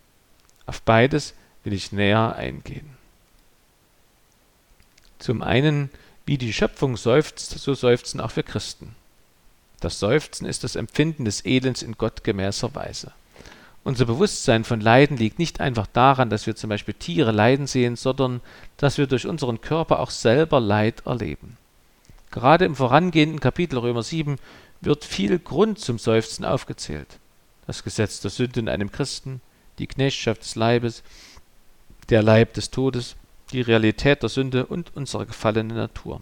Auf 0.66 0.82
beides 0.82 1.36
will 1.64 1.74
ich 1.74 1.92
näher 1.92 2.36
eingehen. 2.36 2.98
Zum 5.20 5.44
einen, 5.44 5.92
wie 6.26 6.40
die 6.40 6.52
Schöpfung 6.52 6.98
seufzt, 6.98 7.52
so 7.52 7.76
seufzen 7.76 8.20
auch 8.20 8.36
wir 8.36 8.44
Christen. 8.44 8.96
Das 9.82 10.00
Seufzen 10.00 10.48
ist 10.48 10.64
das 10.64 10.76
Empfinden 10.76 11.26
des 11.26 11.46
Elends 11.46 11.84
in 11.84 11.96
gottgemäßer 11.96 12.74
Weise. 12.74 13.12
Unser 13.86 14.06
Bewusstsein 14.06 14.64
von 14.64 14.82
Leiden 14.82 15.16
liegt 15.16 15.38
nicht 15.38 15.62
einfach 15.62 15.86
daran, 15.86 16.32
dass 16.32 16.48
wir 16.48 16.56
zum 16.56 16.72
Beispiel 16.72 16.96
Tiere 16.96 17.32
leiden 17.32 17.68
sehen, 17.68 17.96
sondern 17.96 18.42
dass 18.78 18.98
wir 18.98 19.06
durch 19.06 19.28
unseren 19.28 19.62
Körper 19.62 20.00
auch 20.00 20.10
selber 20.10 20.60
Leid 20.60 21.04
erleben. 21.06 21.56
Gerade 22.32 22.66
im 22.66 22.76
vorangehenden 22.76 23.40
Kapitel 23.40 23.78
Römer 23.78 24.02
7 24.02 24.38
wird 24.82 25.06
viel 25.06 25.38
Grund 25.38 25.78
zum 25.78 26.00
Seufzen 26.00 26.46
aufgezählt. 26.46 27.20
Das 27.68 27.84
Gesetz 27.84 28.20
der 28.22 28.32
Sünde 28.32 28.60
in 28.60 28.70
einem 28.70 28.92
Christen, 28.92 29.40
die 29.78 29.86
Knechtschaft 29.86 30.42
des 30.42 30.56
Leibes, 30.56 31.04
der 32.10 32.24
Leib 32.24 32.56
des 32.56 32.72
Todes, 32.72 33.16
die 33.52 33.62
Realität 33.62 34.24
der 34.24 34.30
Sünde 34.30 34.66
und 34.66 34.96
unsere 34.96 35.28
gefallene 35.28 35.76
Natur. 35.76 36.22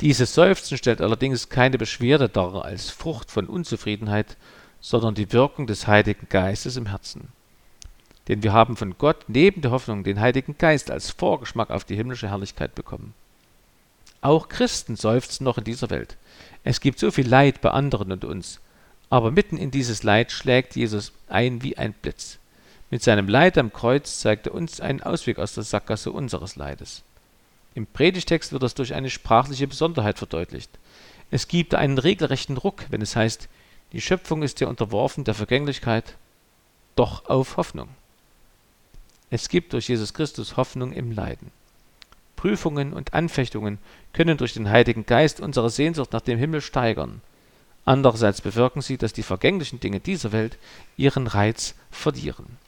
Dieses 0.00 0.32
Seufzen 0.32 0.78
stellt 0.78 1.00
allerdings 1.00 1.48
keine 1.48 1.76
Beschwerde 1.76 2.28
dar 2.28 2.64
als 2.64 2.88
Frucht 2.88 3.32
von 3.32 3.46
Unzufriedenheit, 3.48 4.36
sondern 4.80 5.14
die 5.14 5.32
Wirkung 5.32 5.66
des 5.66 5.86
Heiligen 5.86 6.28
Geistes 6.28 6.76
im 6.76 6.86
Herzen. 6.86 7.28
Denn 8.28 8.42
wir 8.42 8.52
haben 8.52 8.76
von 8.76 8.96
Gott 8.98 9.24
neben 9.28 9.62
der 9.62 9.70
Hoffnung 9.70 10.04
den 10.04 10.20
Heiligen 10.20 10.56
Geist 10.58 10.90
als 10.90 11.10
Vorgeschmack 11.10 11.70
auf 11.70 11.84
die 11.84 11.96
himmlische 11.96 12.28
Herrlichkeit 12.28 12.74
bekommen. 12.74 13.14
Auch 14.20 14.48
Christen 14.48 14.96
seufzen 14.96 15.44
noch 15.44 15.58
in 15.58 15.64
dieser 15.64 15.90
Welt. 15.90 16.16
Es 16.64 16.80
gibt 16.80 16.98
so 16.98 17.10
viel 17.10 17.26
Leid 17.26 17.60
bei 17.60 17.70
anderen 17.70 18.12
und 18.12 18.24
uns, 18.24 18.60
aber 19.10 19.30
mitten 19.30 19.56
in 19.56 19.70
dieses 19.70 20.02
Leid 20.02 20.32
schlägt 20.32 20.76
Jesus 20.76 21.12
ein 21.28 21.62
wie 21.62 21.78
ein 21.78 21.92
Blitz. 21.92 22.38
Mit 22.90 23.02
seinem 23.02 23.28
Leid 23.28 23.58
am 23.58 23.72
Kreuz 23.72 24.18
zeigt 24.18 24.46
er 24.46 24.54
uns 24.54 24.80
einen 24.80 25.02
Ausweg 25.02 25.38
aus 25.38 25.54
der 25.54 25.62
Sackgasse 25.62 26.10
unseres 26.10 26.56
Leides. 26.56 27.02
Im 27.74 27.86
Predigtext 27.86 28.52
wird 28.52 28.62
das 28.62 28.74
durch 28.74 28.94
eine 28.94 29.10
sprachliche 29.10 29.68
Besonderheit 29.68 30.18
verdeutlicht. 30.18 30.70
Es 31.30 31.48
gibt 31.48 31.74
einen 31.74 31.98
regelrechten 31.98 32.56
Ruck, 32.56 32.86
wenn 32.90 33.02
es 33.02 33.14
heißt, 33.14 33.48
die 33.92 34.00
Schöpfung 34.00 34.42
ist 34.42 34.60
ja 34.60 34.68
unterworfen 34.68 35.24
der 35.24 35.34
Vergänglichkeit, 35.34 36.16
doch 36.94 37.26
auf 37.26 37.56
Hoffnung. 37.56 37.88
Es 39.30 39.48
gibt 39.48 39.72
durch 39.72 39.88
Jesus 39.88 40.14
Christus 40.14 40.56
Hoffnung 40.56 40.92
im 40.92 41.12
Leiden. 41.12 41.50
Prüfungen 42.36 42.92
und 42.92 43.14
Anfechtungen 43.14 43.78
können 44.12 44.38
durch 44.38 44.54
den 44.54 44.70
Heiligen 44.70 45.06
Geist 45.06 45.40
unsere 45.40 45.70
Sehnsucht 45.70 46.12
nach 46.12 46.20
dem 46.20 46.38
Himmel 46.38 46.60
steigern. 46.60 47.20
Andererseits 47.84 48.40
bewirken 48.40 48.82
sie, 48.82 48.96
dass 48.96 49.12
die 49.12 49.22
vergänglichen 49.22 49.80
Dinge 49.80 49.98
dieser 49.98 50.32
Welt 50.32 50.58
ihren 50.96 51.26
Reiz 51.26 51.74
verlieren. 51.90 52.58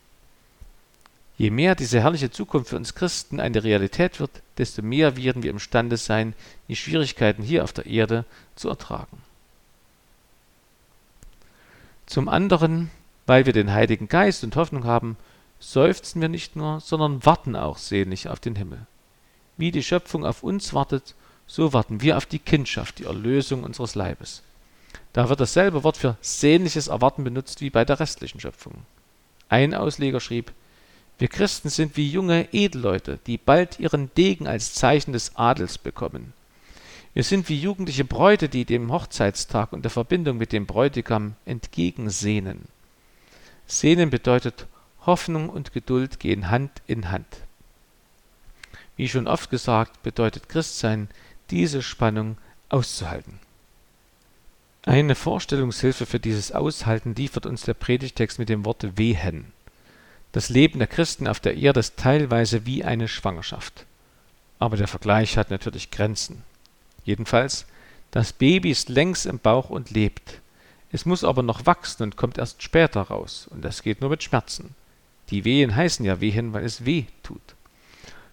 Je 1.37 1.51
mehr 1.51 1.75
diese 1.75 2.01
herrliche 2.01 2.31
Zukunft 2.31 2.71
für 2.71 2.77
uns 2.77 2.95
Christen 2.95 3.41
eine 3.41 3.63
Realität 3.63 4.21
wird, 4.21 4.31
desto 4.59 4.83
mehr 4.83 5.17
werden 5.17 5.43
wir 5.43 5.51
imstande 5.51 5.97
sein, 5.97 6.35
die 6.69 6.77
Schwierigkeiten 6.77 7.43
hier 7.43 7.65
auf 7.65 7.73
der 7.73 7.87
Erde 7.87 8.25
zu 8.57 8.69
ertragen. 8.69 9.23
Zum 12.11 12.29
anderen, 12.29 12.91
weil 13.27 13.47
wir 13.47 13.53
den 13.53 13.73
Heiligen 13.73 14.09
Geist 14.09 14.43
und 14.43 14.57
Hoffnung 14.57 14.83
haben, 14.83 15.17
seufzen 15.61 16.21
wir 16.21 16.29
nicht 16.29 16.57
nur, 16.57 16.81
sondern 16.81 17.25
warten 17.25 17.55
auch 17.55 17.79
sehnlich 17.79 18.29
auf 18.29 18.41
den 18.41 18.57
Himmel. 18.57 18.85
Wie 19.57 19.71
die 19.71 19.85
Schöpfung 19.85 20.27
auf 20.27 20.43
uns 20.43 20.75
wartet, 20.75 21.15
so 21.47 21.73
warten 21.73 22.01
wir 22.01 22.17
auf 22.17 22.27
die 22.27 22.41
Kindschaft, 22.41 22.99
die 22.99 23.05
Erlösung 23.05 23.63
unseres 23.63 23.95
Leibes. 23.95 24.43
Da 25.13 25.29
wird 25.29 25.39
dasselbe 25.39 25.85
Wort 25.85 25.99
für 25.99 26.17
sehnliches 26.21 26.89
Erwarten 26.89 27.23
benutzt 27.23 27.61
wie 27.61 27.71
bei 27.71 27.85
der 27.85 28.01
restlichen 28.01 28.41
Schöpfung. 28.41 28.75
Ein 29.49 29.73
Ausleger 29.73 30.19
schrieb, 30.19 30.51
wir 31.19 31.29
Christen 31.29 31.69
sind 31.69 31.97
wie 31.97 32.11
junge 32.11 32.49
Edelleute, 32.53 33.21
die 33.29 33.39
bald 33.39 33.79
ihren 33.79 34.13
Degen 34.17 34.49
als 34.49 34.75
Zeichen 34.75 35.13
des 35.13 35.37
Adels 35.37 35.79
bekommen. 35.79 36.33
Wir 37.13 37.25
sind 37.25 37.49
wie 37.49 37.59
jugendliche 37.59 38.05
Bräute, 38.05 38.49
die 38.49 38.65
dem 38.65 38.93
Hochzeitstag 38.93 39.73
und 39.73 39.83
der 39.83 39.91
Verbindung 39.91 40.39
mit 40.39 40.53
dem 40.53 40.67
Bräutigam 40.67 41.35
entgegensehnen. 41.45 42.69
Sehnen 43.67 44.11
bedeutet, 44.11 44.67
Hoffnung 45.07 45.49
und 45.49 45.73
Geduld 45.73 46.21
gehen 46.21 46.51
Hand 46.51 46.71
in 46.87 47.11
Hand. 47.11 47.27
Wie 48.97 49.09
schon 49.09 49.27
oft 49.27 49.51
gesagt, 49.51 50.03
bedeutet 50.03 50.49
Christsein, 50.49 51.09
diese 51.51 51.83
Spannung 51.83 52.37
auszuhalten. 52.69 53.41
Eine 54.83 55.15
Vorstellungshilfe 55.15 56.07
für 56.07 56.21
dieses 56.21 56.53
Aushalten 56.53 57.15
liefert 57.15 57.45
uns 57.45 57.63
der 57.63 57.75
Predigtext 57.75 58.39
mit 58.39 58.49
dem 58.49 58.65
Worte 58.65 58.97
wehen. 58.97 59.53
Das 60.33 60.49
Leben 60.49 60.79
der 60.79 60.89
Christen 60.89 61.27
auf 61.27 61.41
der 61.41 61.57
Erde 61.57 61.81
ist 61.81 61.97
teilweise 61.97 62.67
wie 62.67 62.85
eine 62.85 63.09
Schwangerschaft. 63.09 63.85
Aber 64.59 64.77
der 64.77 64.89
Vergleich 64.89 65.37
hat 65.37 65.51
natürlich 65.51 65.91
Grenzen. 65.91 66.45
Jedenfalls, 67.11 67.67
das 68.13 68.33
Baby 68.33 68.71
ist 68.71 68.89
längst 68.89 69.27
im 69.27 69.41
Bauch 69.41 69.69
und 69.69 69.91
lebt. 69.91 70.41
Es 70.93 71.07
muss 71.07 71.25
aber 71.25 71.43
noch 71.43 71.67
wachsen 71.67 72.05
und 72.05 72.17
kommt 72.17 72.39
erst 72.39 72.63
später 72.63 73.01
raus, 73.01 73.49
und 73.51 73.65
das 73.65 73.83
geht 73.83 74.01
nur 74.01 74.11
mit 74.11 74.23
Schmerzen. 74.23 74.77
Die 75.31 75.45
Wehen 75.45 75.75
heißen 75.75 76.05
ja 76.05 76.21
Wehen, 76.21 76.53
weil 76.53 76.65
es 76.65 76.85
weh 76.85 77.07
tut. 77.25 77.57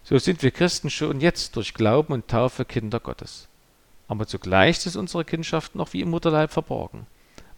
So 0.03 0.19
sind 0.19 0.43
wir 0.43 0.51
Christen 0.51 0.91
schon 0.91 1.21
jetzt 1.21 1.55
durch 1.55 1.73
Glauben 1.73 2.13
und 2.13 2.27
Taufe 2.27 2.65
Kinder 2.65 2.99
Gottes. 2.99 3.47
Aber 4.07 4.27
zugleich 4.27 4.85
ist 4.85 4.95
unsere 4.95 5.25
Kindschaft 5.25 5.73
noch 5.73 5.93
wie 5.93 6.01
im 6.01 6.11
Mutterleib 6.11 6.51
verborgen. 6.51 7.07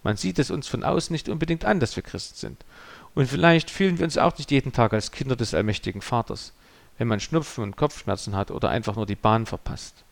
Man 0.04 0.16
sieht 0.16 0.40
es 0.40 0.52
uns 0.52 0.70
von 0.70 0.86
außen 0.86 1.14
nicht 1.14 1.28
unbedingt 1.28 1.66
an, 1.66 1.82
dass 1.82 1.98
wir 1.98 2.04
Christen 2.04 2.38
sind. 2.38 2.66
Und 3.14 3.28
vielleicht 3.28 3.70
fühlen 3.70 3.98
wir 3.98 4.06
uns 4.06 4.18
auch 4.18 4.38
nicht 4.38 4.52
jeden 4.52 4.72
Tag 4.72 4.94
als 4.94 5.12
Kinder 5.12 5.36
des 5.36 5.54
allmächtigen 5.54 6.02
Vaters, 6.02 6.54
wenn 6.98 7.10
man 7.10 7.20
Schnupfen 7.20 7.66
und 7.66 7.76
Kopfschmerzen 7.76 8.38
hat 8.38 8.52
oder 8.52 8.70
einfach 8.70 8.96
nur 8.96 9.06
die 9.06 9.18
Bahn 9.18 9.46
verpasst. 9.46 10.06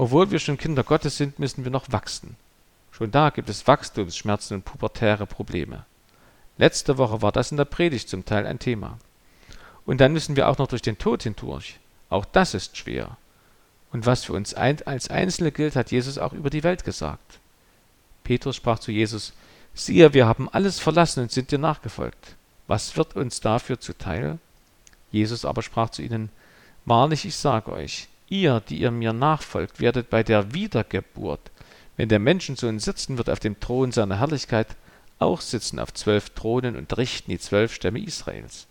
Obwohl 0.00 0.30
wir 0.30 0.38
schon 0.38 0.56
Kinder 0.56 0.82
Gottes 0.82 1.18
sind, 1.18 1.38
müssen 1.38 1.62
wir 1.62 1.70
noch 1.70 1.92
wachsen. 1.92 2.36
Schon 2.90 3.10
da 3.10 3.28
gibt 3.28 3.50
es 3.50 3.66
Wachstumsschmerzen 3.66 4.56
und 4.56 4.64
pubertäre 4.64 5.26
Probleme. 5.26 5.84
Letzte 6.56 6.96
Woche 6.96 7.20
war 7.20 7.32
das 7.32 7.50
in 7.50 7.58
der 7.58 7.66
Predigt 7.66 8.08
zum 8.08 8.24
Teil 8.24 8.46
ein 8.46 8.58
Thema. 8.58 8.96
Und 9.84 10.00
dann 10.00 10.14
müssen 10.14 10.36
wir 10.36 10.48
auch 10.48 10.56
noch 10.56 10.68
durch 10.68 10.80
den 10.80 10.96
Tod 10.96 11.24
hindurch. 11.24 11.78
Auch 12.08 12.24
das 12.24 12.54
ist 12.54 12.78
schwer. 12.78 13.18
Und 13.92 14.06
was 14.06 14.24
für 14.24 14.32
uns 14.32 14.54
als 14.54 15.10
Einzelne 15.10 15.52
gilt, 15.52 15.76
hat 15.76 15.90
Jesus 15.90 16.16
auch 16.16 16.32
über 16.32 16.48
die 16.48 16.64
Welt 16.64 16.82
gesagt. 16.82 17.38
Petrus 18.24 18.56
sprach 18.56 18.78
zu 18.78 18.92
Jesus, 18.92 19.34
Siehe, 19.74 20.14
wir 20.14 20.26
haben 20.26 20.48
alles 20.48 20.80
verlassen 20.80 21.24
und 21.24 21.30
sind 21.30 21.50
dir 21.50 21.58
nachgefolgt. 21.58 22.36
Was 22.68 22.96
wird 22.96 23.16
uns 23.16 23.42
dafür 23.42 23.78
zuteil? 23.78 24.38
Jesus 25.12 25.44
aber 25.44 25.60
sprach 25.60 25.90
zu 25.90 26.00
ihnen, 26.00 26.30
Wahrlich, 26.86 27.26
ich 27.26 27.36
sage 27.36 27.70
euch, 27.70 28.08
ihr, 28.30 28.60
die 28.68 28.80
ihr 28.80 28.90
mir 28.90 29.12
nachfolgt, 29.12 29.80
werdet 29.80 30.08
bei 30.08 30.22
der 30.22 30.54
Wiedergeburt, 30.54 31.50
wenn 31.96 32.08
der 32.08 32.18
Menschensohn 32.18 32.78
sitzen 32.78 33.18
wird 33.18 33.28
auf 33.28 33.40
dem 33.40 33.60
Thron 33.60 33.92
seiner 33.92 34.18
Herrlichkeit, 34.18 34.68
auch 35.18 35.42
sitzen 35.42 35.78
auf 35.78 35.92
zwölf 35.92 36.30
Thronen 36.30 36.76
und 36.76 36.96
richten 36.96 37.30
die 37.30 37.38
zwölf 37.38 37.74
Stämme 37.74 38.00
Israels. 38.00 38.66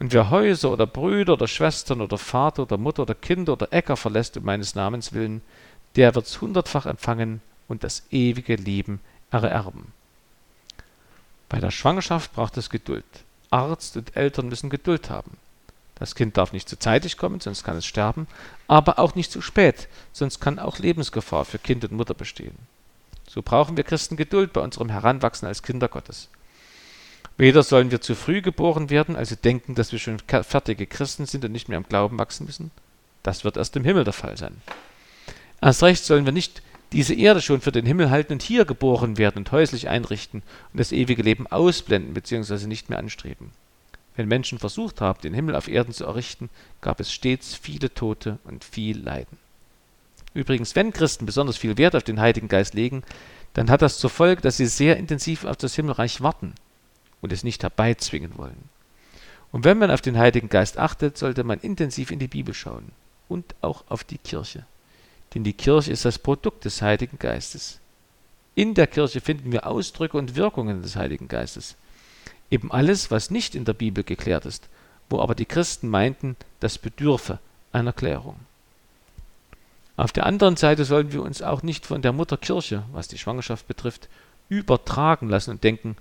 Und 0.00 0.12
wer 0.12 0.30
Häuser 0.30 0.72
oder 0.72 0.86
Brüder 0.86 1.34
oder 1.34 1.46
Schwestern 1.46 2.00
oder 2.00 2.18
Vater 2.18 2.62
oder 2.62 2.76
Mutter 2.76 3.02
oder 3.02 3.14
Kinder 3.14 3.52
oder 3.52 3.72
Äcker 3.72 3.96
verlässt 3.96 4.36
um 4.36 4.44
meines 4.44 4.74
Namens 4.74 5.12
willen, 5.12 5.42
der 5.94 6.14
wird's 6.16 6.40
hundertfach 6.40 6.86
empfangen 6.86 7.40
und 7.68 7.84
das 7.84 8.02
ewige 8.10 8.56
Leben 8.56 8.98
ererben. 9.30 9.92
Bei 11.48 11.60
der 11.60 11.70
Schwangerschaft 11.70 12.32
braucht 12.32 12.56
es 12.56 12.70
Geduld. 12.70 13.04
Arzt 13.50 13.96
und 13.96 14.16
Eltern 14.16 14.48
müssen 14.48 14.70
Geduld 14.70 15.10
haben. 15.10 15.36
Das 16.02 16.16
Kind 16.16 16.36
darf 16.36 16.52
nicht 16.52 16.68
zu 16.68 16.76
zeitig 16.76 17.16
kommen, 17.16 17.38
sonst 17.38 17.62
kann 17.62 17.76
es 17.76 17.86
sterben, 17.86 18.26
aber 18.66 18.98
auch 18.98 19.14
nicht 19.14 19.30
zu 19.30 19.40
spät, 19.40 19.86
sonst 20.12 20.40
kann 20.40 20.58
auch 20.58 20.80
Lebensgefahr 20.80 21.44
für 21.44 21.60
Kind 21.60 21.84
und 21.84 21.92
Mutter 21.92 22.12
bestehen. 22.12 22.56
So 23.30 23.40
brauchen 23.40 23.76
wir 23.76 23.84
Christen 23.84 24.16
Geduld 24.16 24.52
bei 24.52 24.60
unserem 24.62 24.88
Heranwachsen 24.88 25.46
als 25.46 25.62
Kinder 25.62 25.86
Gottes. 25.86 26.28
Weder 27.36 27.62
sollen 27.62 27.92
wir 27.92 28.00
zu 28.00 28.16
früh 28.16 28.42
geboren 28.42 28.90
werden, 28.90 29.14
also 29.14 29.36
denken, 29.36 29.76
dass 29.76 29.92
wir 29.92 30.00
schon 30.00 30.18
fertige 30.18 30.88
Christen 30.88 31.26
sind 31.26 31.44
und 31.44 31.52
nicht 31.52 31.68
mehr 31.68 31.78
im 31.78 31.86
Glauben 31.88 32.18
wachsen 32.18 32.46
müssen. 32.46 32.72
Das 33.22 33.44
wird 33.44 33.56
erst 33.56 33.76
im 33.76 33.84
Himmel 33.84 34.02
der 34.02 34.12
Fall 34.12 34.36
sein. 34.36 34.60
Erst 35.60 35.84
recht 35.84 36.04
sollen 36.04 36.24
wir 36.24 36.32
nicht 36.32 36.62
diese 36.90 37.14
Erde 37.14 37.40
schon 37.40 37.60
für 37.60 37.70
den 37.70 37.86
Himmel 37.86 38.10
halten 38.10 38.32
und 38.32 38.42
hier 38.42 38.64
geboren 38.64 39.18
werden 39.18 39.38
und 39.38 39.52
häuslich 39.52 39.88
einrichten 39.88 40.42
und 40.72 40.80
das 40.80 40.90
ewige 40.90 41.22
Leben 41.22 41.46
ausblenden 41.46 42.12
bzw. 42.12 42.66
nicht 42.66 42.90
mehr 42.90 42.98
anstreben. 42.98 43.52
Wenn 44.16 44.28
Menschen 44.28 44.58
versucht 44.58 45.00
haben, 45.00 45.20
den 45.22 45.34
Himmel 45.34 45.54
auf 45.54 45.68
Erden 45.68 45.94
zu 45.94 46.04
errichten, 46.04 46.50
gab 46.80 47.00
es 47.00 47.12
stets 47.12 47.54
viele 47.54 47.92
Tote 47.92 48.38
und 48.44 48.64
viel 48.64 48.98
Leiden. 48.98 49.38
Übrigens, 50.34 50.74
wenn 50.76 50.92
Christen 50.92 51.26
besonders 51.26 51.56
viel 51.56 51.78
Wert 51.78 51.96
auf 51.96 52.02
den 52.02 52.20
Heiligen 52.20 52.48
Geist 52.48 52.74
legen, 52.74 53.02
dann 53.54 53.70
hat 53.70 53.82
das 53.82 53.98
zur 53.98 54.10
Folge, 54.10 54.42
dass 54.42 54.56
sie 54.56 54.66
sehr 54.66 54.96
intensiv 54.96 55.44
auf 55.44 55.56
das 55.56 55.74
Himmelreich 55.74 56.22
warten 56.22 56.54
und 57.20 57.32
es 57.32 57.44
nicht 57.44 57.62
herbeizwingen 57.62 58.36
wollen. 58.36 58.68
Und 59.50 59.64
wenn 59.64 59.78
man 59.78 59.90
auf 59.90 60.00
den 60.00 60.16
Heiligen 60.16 60.48
Geist 60.48 60.78
achtet, 60.78 61.18
sollte 61.18 61.44
man 61.44 61.60
intensiv 61.60 62.10
in 62.10 62.18
die 62.18 62.28
Bibel 62.28 62.54
schauen 62.54 62.92
und 63.28 63.54
auch 63.60 63.84
auf 63.88 64.04
die 64.04 64.18
Kirche 64.18 64.64
denn 65.34 65.44
die 65.44 65.52
Kirche 65.52 65.92
ist 65.92 66.04
das 66.04 66.18
Produkt 66.18 66.64
des 66.64 66.82
Heiligen 66.82 67.18
Geistes. 67.18 67.80
In 68.54 68.74
der 68.74 68.86
Kirche 68.86 69.20
finden 69.20 69.50
wir 69.50 69.66
Ausdrücke 69.66 70.18
und 70.18 70.36
Wirkungen 70.36 70.82
des 70.82 70.96
Heiligen 70.96 71.28
Geistes. 71.28 71.76
Eben 72.52 72.70
alles, 72.70 73.10
was 73.10 73.30
nicht 73.30 73.54
in 73.54 73.64
der 73.64 73.72
Bibel 73.72 74.04
geklärt 74.04 74.44
ist, 74.44 74.68
wo 75.08 75.20
aber 75.20 75.34
die 75.34 75.46
Christen 75.46 75.88
meinten, 75.88 76.36
das 76.60 76.76
bedürfe 76.76 77.38
einer 77.72 77.94
Klärung. 77.94 78.36
Auf 79.96 80.12
der 80.12 80.26
anderen 80.26 80.58
Seite 80.58 80.84
sollen 80.84 81.12
wir 81.12 81.22
uns 81.22 81.40
auch 81.40 81.62
nicht 81.62 81.86
von 81.86 82.02
der 82.02 82.12
Mutter 82.12 82.36
Kirche, 82.36 82.82
was 82.92 83.08
die 83.08 83.16
Schwangerschaft 83.16 83.66
betrifft, 83.68 84.10
übertragen 84.50 85.30
lassen 85.30 85.52
und 85.52 85.64
denken, 85.64 85.96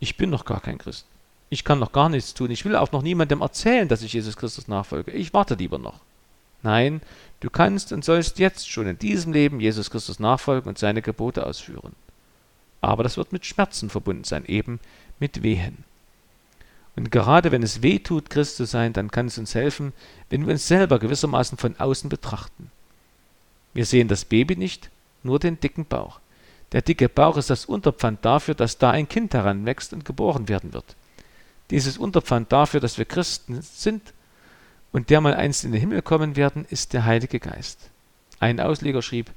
ich 0.00 0.16
bin 0.16 0.28
noch 0.28 0.44
gar 0.44 0.60
kein 0.60 0.78
Christ. 0.78 1.06
Ich 1.50 1.62
kann 1.62 1.78
noch 1.78 1.92
gar 1.92 2.08
nichts 2.08 2.34
tun. 2.34 2.50
Ich 2.50 2.64
will 2.64 2.74
auch 2.74 2.90
noch 2.90 3.02
niemandem 3.02 3.40
erzählen, 3.40 3.86
dass 3.86 4.02
ich 4.02 4.12
Jesus 4.12 4.36
Christus 4.36 4.66
nachfolge. 4.66 5.12
Ich 5.12 5.32
warte 5.32 5.54
lieber 5.54 5.78
noch. 5.78 6.00
Nein, 6.64 7.00
du 7.38 7.48
kannst 7.48 7.92
und 7.92 8.04
sollst 8.04 8.40
jetzt 8.40 8.68
schon 8.68 8.88
in 8.88 8.98
diesem 8.98 9.32
Leben 9.32 9.60
Jesus 9.60 9.88
Christus 9.88 10.18
nachfolgen 10.18 10.68
und 10.68 10.78
seine 10.78 11.00
Gebote 11.00 11.46
ausführen. 11.46 11.94
Aber 12.80 13.04
das 13.04 13.16
wird 13.16 13.32
mit 13.32 13.46
Schmerzen 13.46 13.88
verbunden 13.88 14.24
sein, 14.24 14.44
eben 14.46 14.80
mit 15.20 15.44
Wehen. 15.44 15.84
Und 16.94 17.10
gerade 17.10 17.52
wenn 17.52 17.62
es 17.62 17.82
weh 17.82 17.98
tut, 17.98 18.30
Christ 18.30 18.56
zu 18.56 18.64
sein, 18.64 18.92
dann 18.92 19.10
kann 19.10 19.26
es 19.26 19.38
uns 19.38 19.54
helfen, 19.54 19.92
wenn 20.28 20.46
wir 20.46 20.52
uns 20.52 20.68
selber 20.68 20.98
gewissermaßen 20.98 21.56
von 21.56 21.78
außen 21.78 22.10
betrachten. 22.10 22.70
Wir 23.72 23.86
sehen 23.86 24.08
das 24.08 24.24
Baby 24.24 24.56
nicht, 24.56 24.90
nur 25.22 25.38
den 25.38 25.58
dicken 25.58 25.86
Bauch. 25.86 26.20
Der 26.72 26.82
dicke 26.82 27.08
Bauch 27.08 27.36
ist 27.36 27.50
das 27.50 27.66
Unterpfand 27.66 28.24
dafür, 28.24 28.54
dass 28.54 28.78
da 28.78 28.90
ein 28.90 29.08
Kind 29.08 29.34
heranwächst 29.34 29.92
und 29.92 30.04
geboren 30.04 30.48
werden 30.48 30.72
wird. 30.72 30.96
Dieses 31.70 31.96
Unterpfand 31.98 32.52
dafür, 32.52 32.80
dass 32.80 32.98
wir 32.98 33.04
Christen 33.04 33.62
sind 33.62 34.12
und 34.90 35.08
der 35.10 35.20
mal 35.20 35.34
einst 35.34 35.64
in 35.64 35.72
den 35.72 35.80
Himmel 35.80 36.02
kommen 36.02 36.36
werden, 36.36 36.66
ist 36.68 36.92
der 36.92 37.04
Heilige 37.04 37.40
Geist. 37.40 37.90
Ein 38.40 38.60
Ausleger 38.60 39.02
schrieb, 39.02 39.30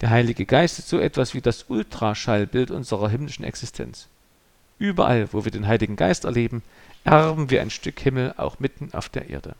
der 0.00 0.10
Heilige 0.10 0.46
Geist 0.46 0.78
ist 0.78 0.88
so 0.88 0.98
etwas 0.98 1.34
wie 1.34 1.40
das 1.40 1.66
Ultraschallbild 1.68 2.70
unserer 2.70 3.08
himmlischen 3.08 3.44
Existenz. 3.44 4.08
Überall, 4.78 5.28
wo 5.32 5.44
wir 5.44 5.52
den 5.52 5.66
Heiligen 5.66 5.96
Geist 5.96 6.24
erleben, 6.24 6.62
erben 7.06 7.50
wir 7.50 7.62
ein 7.62 7.70
Stück 7.70 8.00
Himmel 8.00 8.34
auch 8.36 8.58
mitten 8.58 8.92
auf 8.92 9.08
der 9.08 9.30
Erde. 9.30 9.54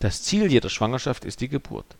Das 0.00 0.22
Ziel 0.22 0.50
jeder 0.50 0.70
Schwangerschaft 0.70 1.24
ist 1.24 1.40
die 1.40 1.48
Geburt. 1.48 1.96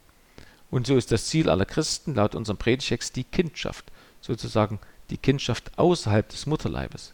Und 0.70 0.86
so 0.86 0.96
ist 0.96 1.12
das 1.12 1.26
Ziel 1.26 1.50
aller 1.50 1.66
Christen 1.66 2.14
laut 2.14 2.34
unserem 2.34 2.56
Predigtext 2.56 3.16
die 3.16 3.24
Kindschaft, 3.24 3.84
sozusagen 4.20 4.78
die 5.10 5.18
Kindschaft 5.18 5.78
außerhalb 5.78 6.28
des 6.28 6.46
Mutterleibes. 6.46 7.12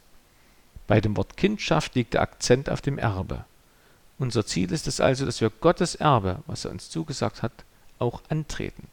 Bei 0.85 1.01
dem 1.01 1.17
Wort 1.17 1.35
Kindschaft 1.35 1.95
liegt 1.95 2.13
der 2.13 2.21
Akzent 2.21 2.69
auf 2.69 2.81
dem 2.81 2.97
Erbe. 2.97 3.45
Unser 4.19 4.45
Ziel 4.45 4.71
ist 4.71 4.87
es 4.87 5.01
also, 5.01 5.25
dass 5.25 5.41
wir 5.41 5.49
Gottes 5.49 5.95
Erbe, 5.95 6.39
was 6.47 6.65
er 6.65 6.71
uns 6.71 6.89
zugesagt 6.89 7.43
hat, 7.43 7.51
auch 7.99 8.21
antreten. 8.29 8.87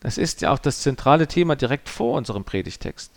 Das 0.00 0.18
ist 0.18 0.40
ja 0.40 0.52
auch 0.52 0.58
das 0.58 0.80
zentrale 0.80 1.26
Thema 1.26 1.56
direkt 1.56 1.88
vor 1.88 2.16
unserem 2.16 2.44
Predigtext. 2.44 3.10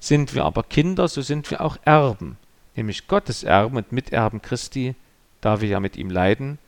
Sind 0.00 0.34
wir 0.34 0.44
aber 0.44 0.62
Kinder, 0.62 1.08
so 1.08 1.22
sind 1.22 1.50
wir 1.50 1.60
auch 1.60 1.78
Erben, 1.84 2.36
nämlich 2.76 3.08
Gottes 3.08 3.42
Erben 3.42 3.76
und 3.76 3.92
Miterben 3.92 4.42
Christi, 4.42 4.94
da 5.40 5.60
wir 5.60 5.68
ja 5.68 5.80
mit 5.80 5.96
ihm 5.96 6.10
leiden, 6.10 6.58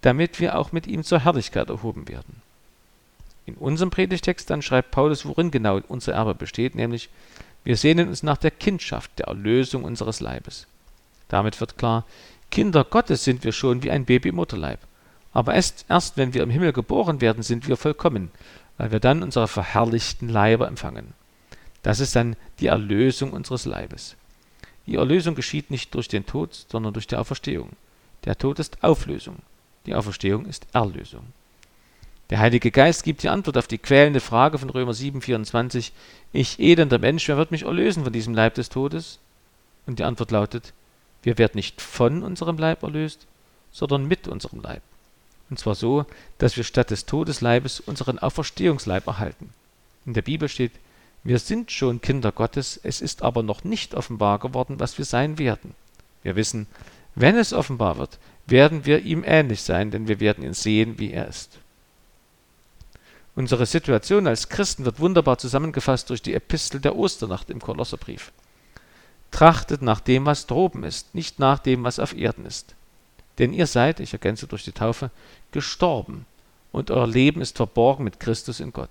damit 0.00 0.40
wir 0.40 0.58
auch 0.58 0.72
mit 0.72 0.86
ihm 0.86 1.02
zur 1.02 1.20
Herrlichkeit 1.20 1.68
erhoben 1.68 2.08
werden. 2.08 2.42
In 3.46 3.54
unserem 3.54 3.90
Predigtext 3.90 4.50
dann 4.50 4.62
schreibt 4.62 4.90
Paulus, 4.90 5.24
worin 5.24 5.50
genau 5.50 5.80
unser 5.88 6.14
Erbe 6.14 6.34
besteht, 6.34 6.74
nämlich 6.74 7.08
wir 7.64 7.76
sehnen 7.76 8.08
uns 8.08 8.22
nach 8.22 8.36
der 8.36 8.50
Kindschaft, 8.50 9.18
der 9.18 9.26
Erlösung 9.26 9.84
unseres 9.84 10.20
Leibes. 10.20 10.66
Damit 11.28 11.60
wird 11.60 11.78
klar, 11.78 12.04
Kinder 12.50 12.84
Gottes 12.84 13.24
sind 13.24 13.44
wir 13.44 13.52
schon 13.52 13.82
wie 13.82 13.90
ein 13.90 14.04
Baby 14.04 14.28
im 14.28 14.36
Mutterleib. 14.36 14.78
Aber 15.32 15.54
erst, 15.54 15.84
erst 15.88 16.16
wenn 16.16 16.32
wir 16.32 16.42
im 16.42 16.50
Himmel 16.50 16.72
geboren 16.72 17.20
werden, 17.20 17.42
sind 17.42 17.68
wir 17.68 17.76
vollkommen, 17.76 18.30
weil 18.78 18.92
wir 18.92 19.00
dann 19.00 19.22
unsere 19.22 19.48
verherrlichten 19.48 20.28
Leiber 20.28 20.68
empfangen. 20.68 21.12
Das 21.82 22.00
ist 22.00 22.16
dann 22.16 22.36
die 22.60 22.68
Erlösung 22.68 23.32
unseres 23.32 23.64
Leibes. 23.64 24.16
Die 24.86 24.96
Erlösung 24.96 25.34
geschieht 25.34 25.70
nicht 25.70 25.94
durch 25.94 26.08
den 26.08 26.26
Tod, 26.26 26.66
sondern 26.68 26.92
durch 26.92 27.06
die 27.06 27.16
Auferstehung. 27.16 27.70
Der 28.24 28.38
Tod 28.38 28.58
ist 28.58 28.82
Auflösung, 28.82 29.36
die 29.84 29.94
Auferstehung 29.94 30.46
ist 30.46 30.66
Erlösung. 30.72 31.24
Der 32.30 32.40
Heilige 32.40 32.72
Geist 32.72 33.04
gibt 33.04 33.22
die 33.22 33.28
Antwort 33.28 33.56
auf 33.56 33.68
die 33.68 33.78
quälende 33.78 34.20
Frage 34.20 34.58
von 34.58 34.70
Römer 34.70 34.94
7, 34.94 35.20
24, 35.20 35.92
Ich 36.32 36.58
elender 36.58 36.98
Mensch, 36.98 37.28
wer 37.28 37.36
wird 37.36 37.52
mich 37.52 37.62
erlösen 37.62 38.02
von 38.02 38.12
diesem 38.12 38.34
Leib 38.34 38.54
des 38.54 38.68
Todes? 38.68 39.18
Und 39.86 40.00
die 40.00 40.04
Antwort 40.04 40.32
lautet, 40.32 40.72
wir 41.22 41.38
werden 41.38 41.52
nicht 41.54 41.80
von 41.80 42.24
unserem 42.24 42.58
Leib 42.58 42.82
erlöst, 42.82 43.26
sondern 43.70 44.06
mit 44.06 44.26
unserem 44.26 44.60
Leib. 44.60 44.82
Und 45.50 45.60
zwar 45.60 45.76
so, 45.76 46.06
dass 46.38 46.56
wir 46.56 46.64
statt 46.64 46.90
des 46.90 47.06
Todesleibes 47.06 47.78
unseren 47.78 48.18
Auferstehungsleib 48.18 49.06
erhalten. 49.06 49.52
In 50.04 50.14
der 50.14 50.22
Bibel 50.22 50.48
steht, 50.48 50.72
wir 51.26 51.38
sind 51.38 51.72
schon 51.72 52.00
Kinder 52.00 52.30
Gottes, 52.32 52.78
es 52.82 53.00
ist 53.00 53.22
aber 53.22 53.42
noch 53.42 53.64
nicht 53.64 53.94
offenbar 53.94 54.38
geworden, 54.38 54.78
was 54.78 54.98
wir 54.98 55.04
sein 55.04 55.38
werden. 55.38 55.74
Wir 56.22 56.36
wissen, 56.36 56.66
wenn 57.14 57.36
es 57.36 57.52
offenbar 57.52 57.98
wird, 57.98 58.18
werden 58.46 58.84
wir 58.86 59.00
ihm 59.00 59.24
ähnlich 59.26 59.62
sein, 59.62 59.90
denn 59.90 60.06
wir 60.06 60.20
werden 60.20 60.44
ihn 60.44 60.54
sehen, 60.54 60.98
wie 60.98 61.12
er 61.12 61.26
ist. 61.26 61.58
Unsere 63.34 63.66
Situation 63.66 64.26
als 64.26 64.48
Christen 64.48 64.84
wird 64.84 65.00
wunderbar 65.00 65.36
zusammengefasst 65.38 66.08
durch 66.10 66.22
die 66.22 66.34
Epistel 66.34 66.80
der 66.80 66.96
Osternacht 66.96 67.50
im 67.50 67.60
Kolosserbrief. 67.60 68.32
Trachtet 69.30 69.82
nach 69.82 70.00
dem, 70.00 70.24
was 70.24 70.46
droben 70.46 70.84
ist, 70.84 71.14
nicht 71.14 71.38
nach 71.38 71.58
dem, 71.58 71.84
was 71.84 71.98
auf 71.98 72.16
Erden 72.16 72.46
ist. 72.46 72.74
Denn 73.38 73.52
ihr 73.52 73.66
seid, 73.66 74.00
ich 74.00 74.12
ergänze 74.12 74.46
durch 74.46 74.64
die 74.64 74.72
Taufe, 74.72 75.10
gestorben, 75.52 76.24
und 76.72 76.90
euer 76.90 77.06
Leben 77.06 77.40
ist 77.40 77.56
verborgen 77.56 78.04
mit 78.04 78.20
Christus 78.20 78.60
in 78.60 78.72
Gott. 78.72 78.90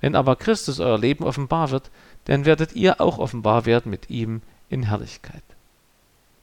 Wenn 0.00 0.14
aber 0.14 0.36
Christus 0.36 0.80
euer 0.80 0.98
Leben 0.98 1.24
offenbar 1.24 1.70
wird, 1.70 1.90
dann 2.26 2.44
werdet 2.44 2.74
ihr 2.74 3.00
auch 3.00 3.18
offenbar 3.18 3.66
werden 3.66 3.90
mit 3.90 4.10
ihm 4.10 4.42
in 4.68 4.84
Herrlichkeit. 4.84 5.42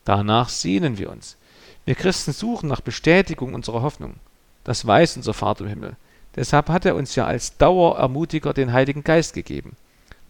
Danach 0.05 0.49
sehnen 0.49 0.97
wir 0.97 1.09
uns. 1.11 1.37
Wir 1.85 1.95
Christen 1.95 2.31
suchen 2.31 2.69
nach 2.69 2.81
Bestätigung 2.81 3.53
unserer 3.53 3.81
Hoffnung. 3.81 4.15
Das 4.63 4.85
weiß 4.85 5.17
unser 5.17 5.33
Vater 5.33 5.65
im 5.65 5.69
Himmel. 5.69 5.95
Deshalb 6.35 6.69
hat 6.69 6.85
er 6.85 6.95
uns 6.95 7.15
ja 7.15 7.25
als 7.25 7.57
Dauerermutiger 7.57 8.53
den 8.53 8.73
Heiligen 8.73 9.03
Geist 9.03 9.33
gegeben. 9.33 9.75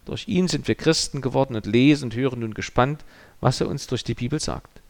Durch 0.04 0.28
ihn 0.28 0.48
sind 0.48 0.68
wir 0.68 0.74
Christen 0.74 1.22
geworden 1.22 1.54
und 1.54 1.66
lesen 1.66 2.04
und 2.04 2.14
hören 2.14 2.40
nun 2.40 2.54
gespannt, 2.54 3.04
was 3.40 3.60
er 3.60 3.68
uns 3.68 3.86
durch 3.86 4.04
die 4.04 4.14
Bibel 4.14 4.38
sagt. 4.38 4.80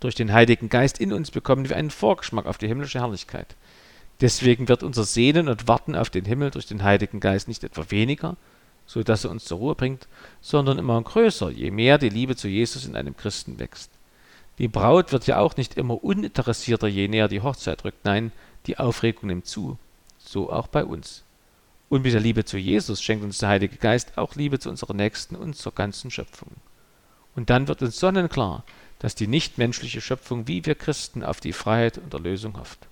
Durch 0.00 0.14
den 0.16 0.32
Heiligen 0.32 0.68
Geist 0.68 0.98
in 1.00 1.12
uns 1.12 1.30
bekommen 1.30 1.68
wir 1.68 1.76
einen 1.76 1.90
Vorgeschmack 1.90 2.46
auf 2.46 2.58
die 2.58 2.66
himmlische 2.66 2.98
Herrlichkeit. 2.98 3.54
Deswegen 4.22 4.68
wird 4.68 4.84
unser 4.84 5.02
Sehnen 5.02 5.48
und 5.48 5.66
Warten 5.66 5.96
auf 5.96 6.08
den 6.08 6.24
Himmel 6.24 6.52
durch 6.52 6.66
den 6.66 6.84
Heiligen 6.84 7.18
Geist 7.18 7.48
nicht 7.48 7.64
etwa 7.64 7.90
weniger, 7.90 8.36
so 8.86 9.02
dass 9.02 9.24
er 9.24 9.32
uns 9.32 9.44
zur 9.44 9.58
Ruhe 9.58 9.74
bringt, 9.74 10.06
sondern 10.40 10.78
immer 10.78 11.02
größer, 11.02 11.50
je 11.50 11.72
mehr 11.72 11.98
die 11.98 12.08
Liebe 12.08 12.36
zu 12.36 12.46
Jesus 12.46 12.84
in 12.84 12.94
einem 12.94 13.16
Christen 13.16 13.58
wächst. 13.58 13.90
Die 14.58 14.68
Braut 14.68 15.10
wird 15.10 15.26
ja 15.26 15.40
auch 15.40 15.56
nicht 15.56 15.74
immer 15.76 16.04
uninteressierter, 16.04 16.86
je 16.86 17.08
näher 17.08 17.26
die 17.26 17.40
Hochzeit 17.40 17.84
rückt. 17.84 18.04
Nein, 18.04 18.30
die 18.66 18.78
Aufregung 18.78 19.26
nimmt 19.26 19.46
zu. 19.46 19.76
So 20.18 20.52
auch 20.52 20.68
bei 20.68 20.84
uns. 20.84 21.24
Und 21.88 22.04
mit 22.04 22.12
der 22.12 22.20
Liebe 22.20 22.44
zu 22.44 22.58
Jesus 22.58 23.02
schenkt 23.02 23.24
uns 23.24 23.38
der 23.38 23.48
Heilige 23.48 23.76
Geist 23.76 24.16
auch 24.18 24.36
Liebe 24.36 24.60
zu 24.60 24.70
unserer 24.70 24.94
Nächsten 24.94 25.34
und 25.34 25.56
zur 25.56 25.72
ganzen 25.72 26.12
Schöpfung. 26.12 26.50
Und 27.34 27.50
dann 27.50 27.66
wird 27.66 27.82
uns 27.82 27.98
sonnenklar, 27.98 28.62
dass 29.00 29.16
die 29.16 29.26
nichtmenschliche 29.26 30.00
Schöpfung 30.00 30.46
wie 30.46 30.64
wir 30.64 30.76
Christen 30.76 31.24
auf 31.24 31.40
die 31.40 31.52
Freiheit 31.52 31.98
und 31.98 32.14
Erlösung 32.14 32.56
hofft. 32.56 32.86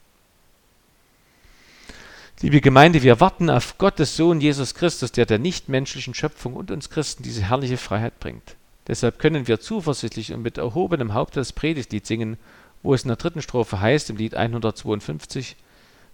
Liebe 2.43 2.63
Gemeinde, 2.63 3.03
wir 3.03 3.21
warten 3.21 3.51
auf 3.51 3.77
Gottes 3.77 4.17
Sohn 4.17 4.41
Jesus 4.41 4.75
Christus, 4.75 5.13
der 5.13 5.27
der 5.27 5.39
nichtmenschlichen 5.39 6.15
Schöpfung 6.15 6.55
und 6.55 6.71
uns 6.71 6.89
Christen 6.89 7.23
diese 7.23 7.43
herrliche 7.43 7.77
Freiheit 7.77 8.19
bringt. 8.19 8.57
Deshalb 8.89 9.19
können 9.19 9.47
wir 9.47 9.61
zuversichtlich 9.61 10.33
und 10.33 10.41
mit 10.41 10.57
erhobenem 10.57 11.13
Haupt 11.13 11.37
das 11.37 11.53
Predigtlied 11.53 12.07
singen, 12.07 12.39
wo 12.83 12.95
es 12.95 13.03
in 13.03 13.09
der 13.09 13.19
dritten 13.19 13.43
Strophe 13.43 13.83
heißt 13.83 14.09
im 14.09 14.17
Lied 14.17 14.37
152, 14.37 15.55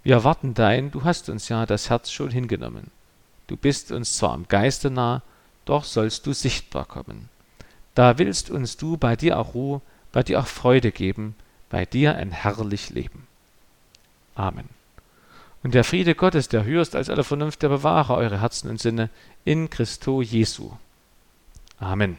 Wir 0.03 0.17
erwarten 0.17 0.53
dein, 0.55 0.91
du 0.91 1.05
hast 1.05 1.29
uns 1.29 1.49
ja 1.49 1.65
das 1.65 1.91
Herz 1.91 2.11
schon 2.11 2.33
hingenommen. 2.33 2.91
Du 3.47 3.57
bist 3.57 3.93
uns 3.93 4.17
zwar 4.17 4.33
am 4.33 4.49
Geiste 4.49 4.91
nah, 4.91 5.23
doch 5.65 5.85
sollst 5.85 6.27
du 6.27 6.33
sichtbar 6.33 6.87
kommen. 6.87 7.29
Da 7.95 8.19
willst 8.19 8.51
uns 8.51 8.77
du 8.77 8.97
bei 8.97 9.15
dir 9.15 9.39
auch 9.39 9.55
Ruhe, 9.55 9.81
bei 10.11 10.25
dir 10.25 10.41
auch 10.41 10.49
Freude 10.49 10.91
geben, 10.91 11.37
bei 11.71 11.87
dir 11.87 12.17
ein 12.17 12.33
herrlich 12.33 12.91
Leben. 12.91 13.29
Amen. 14.35 14.76
Und 15.62 15.75
der 15.75 15.85
Friede 15.85 16.14
Gottes, 16.14 16.49
der 16.49 16.64
höchst 16.64 16.95
als 16.95 17.11
alle 17.11 17.25
Vernunft, 17.25 17.62
der 17.62 17.69
bewahre 17.69 18.14
eure 18.14 18.40
Herzen 18.40 18.71
und 18.71 18.81
Sinne 18.81 19.11
in 19.45 19.69
Christo 19.71 20.23
Jesu. 20.23 20.73
Amen. 21.79 22.19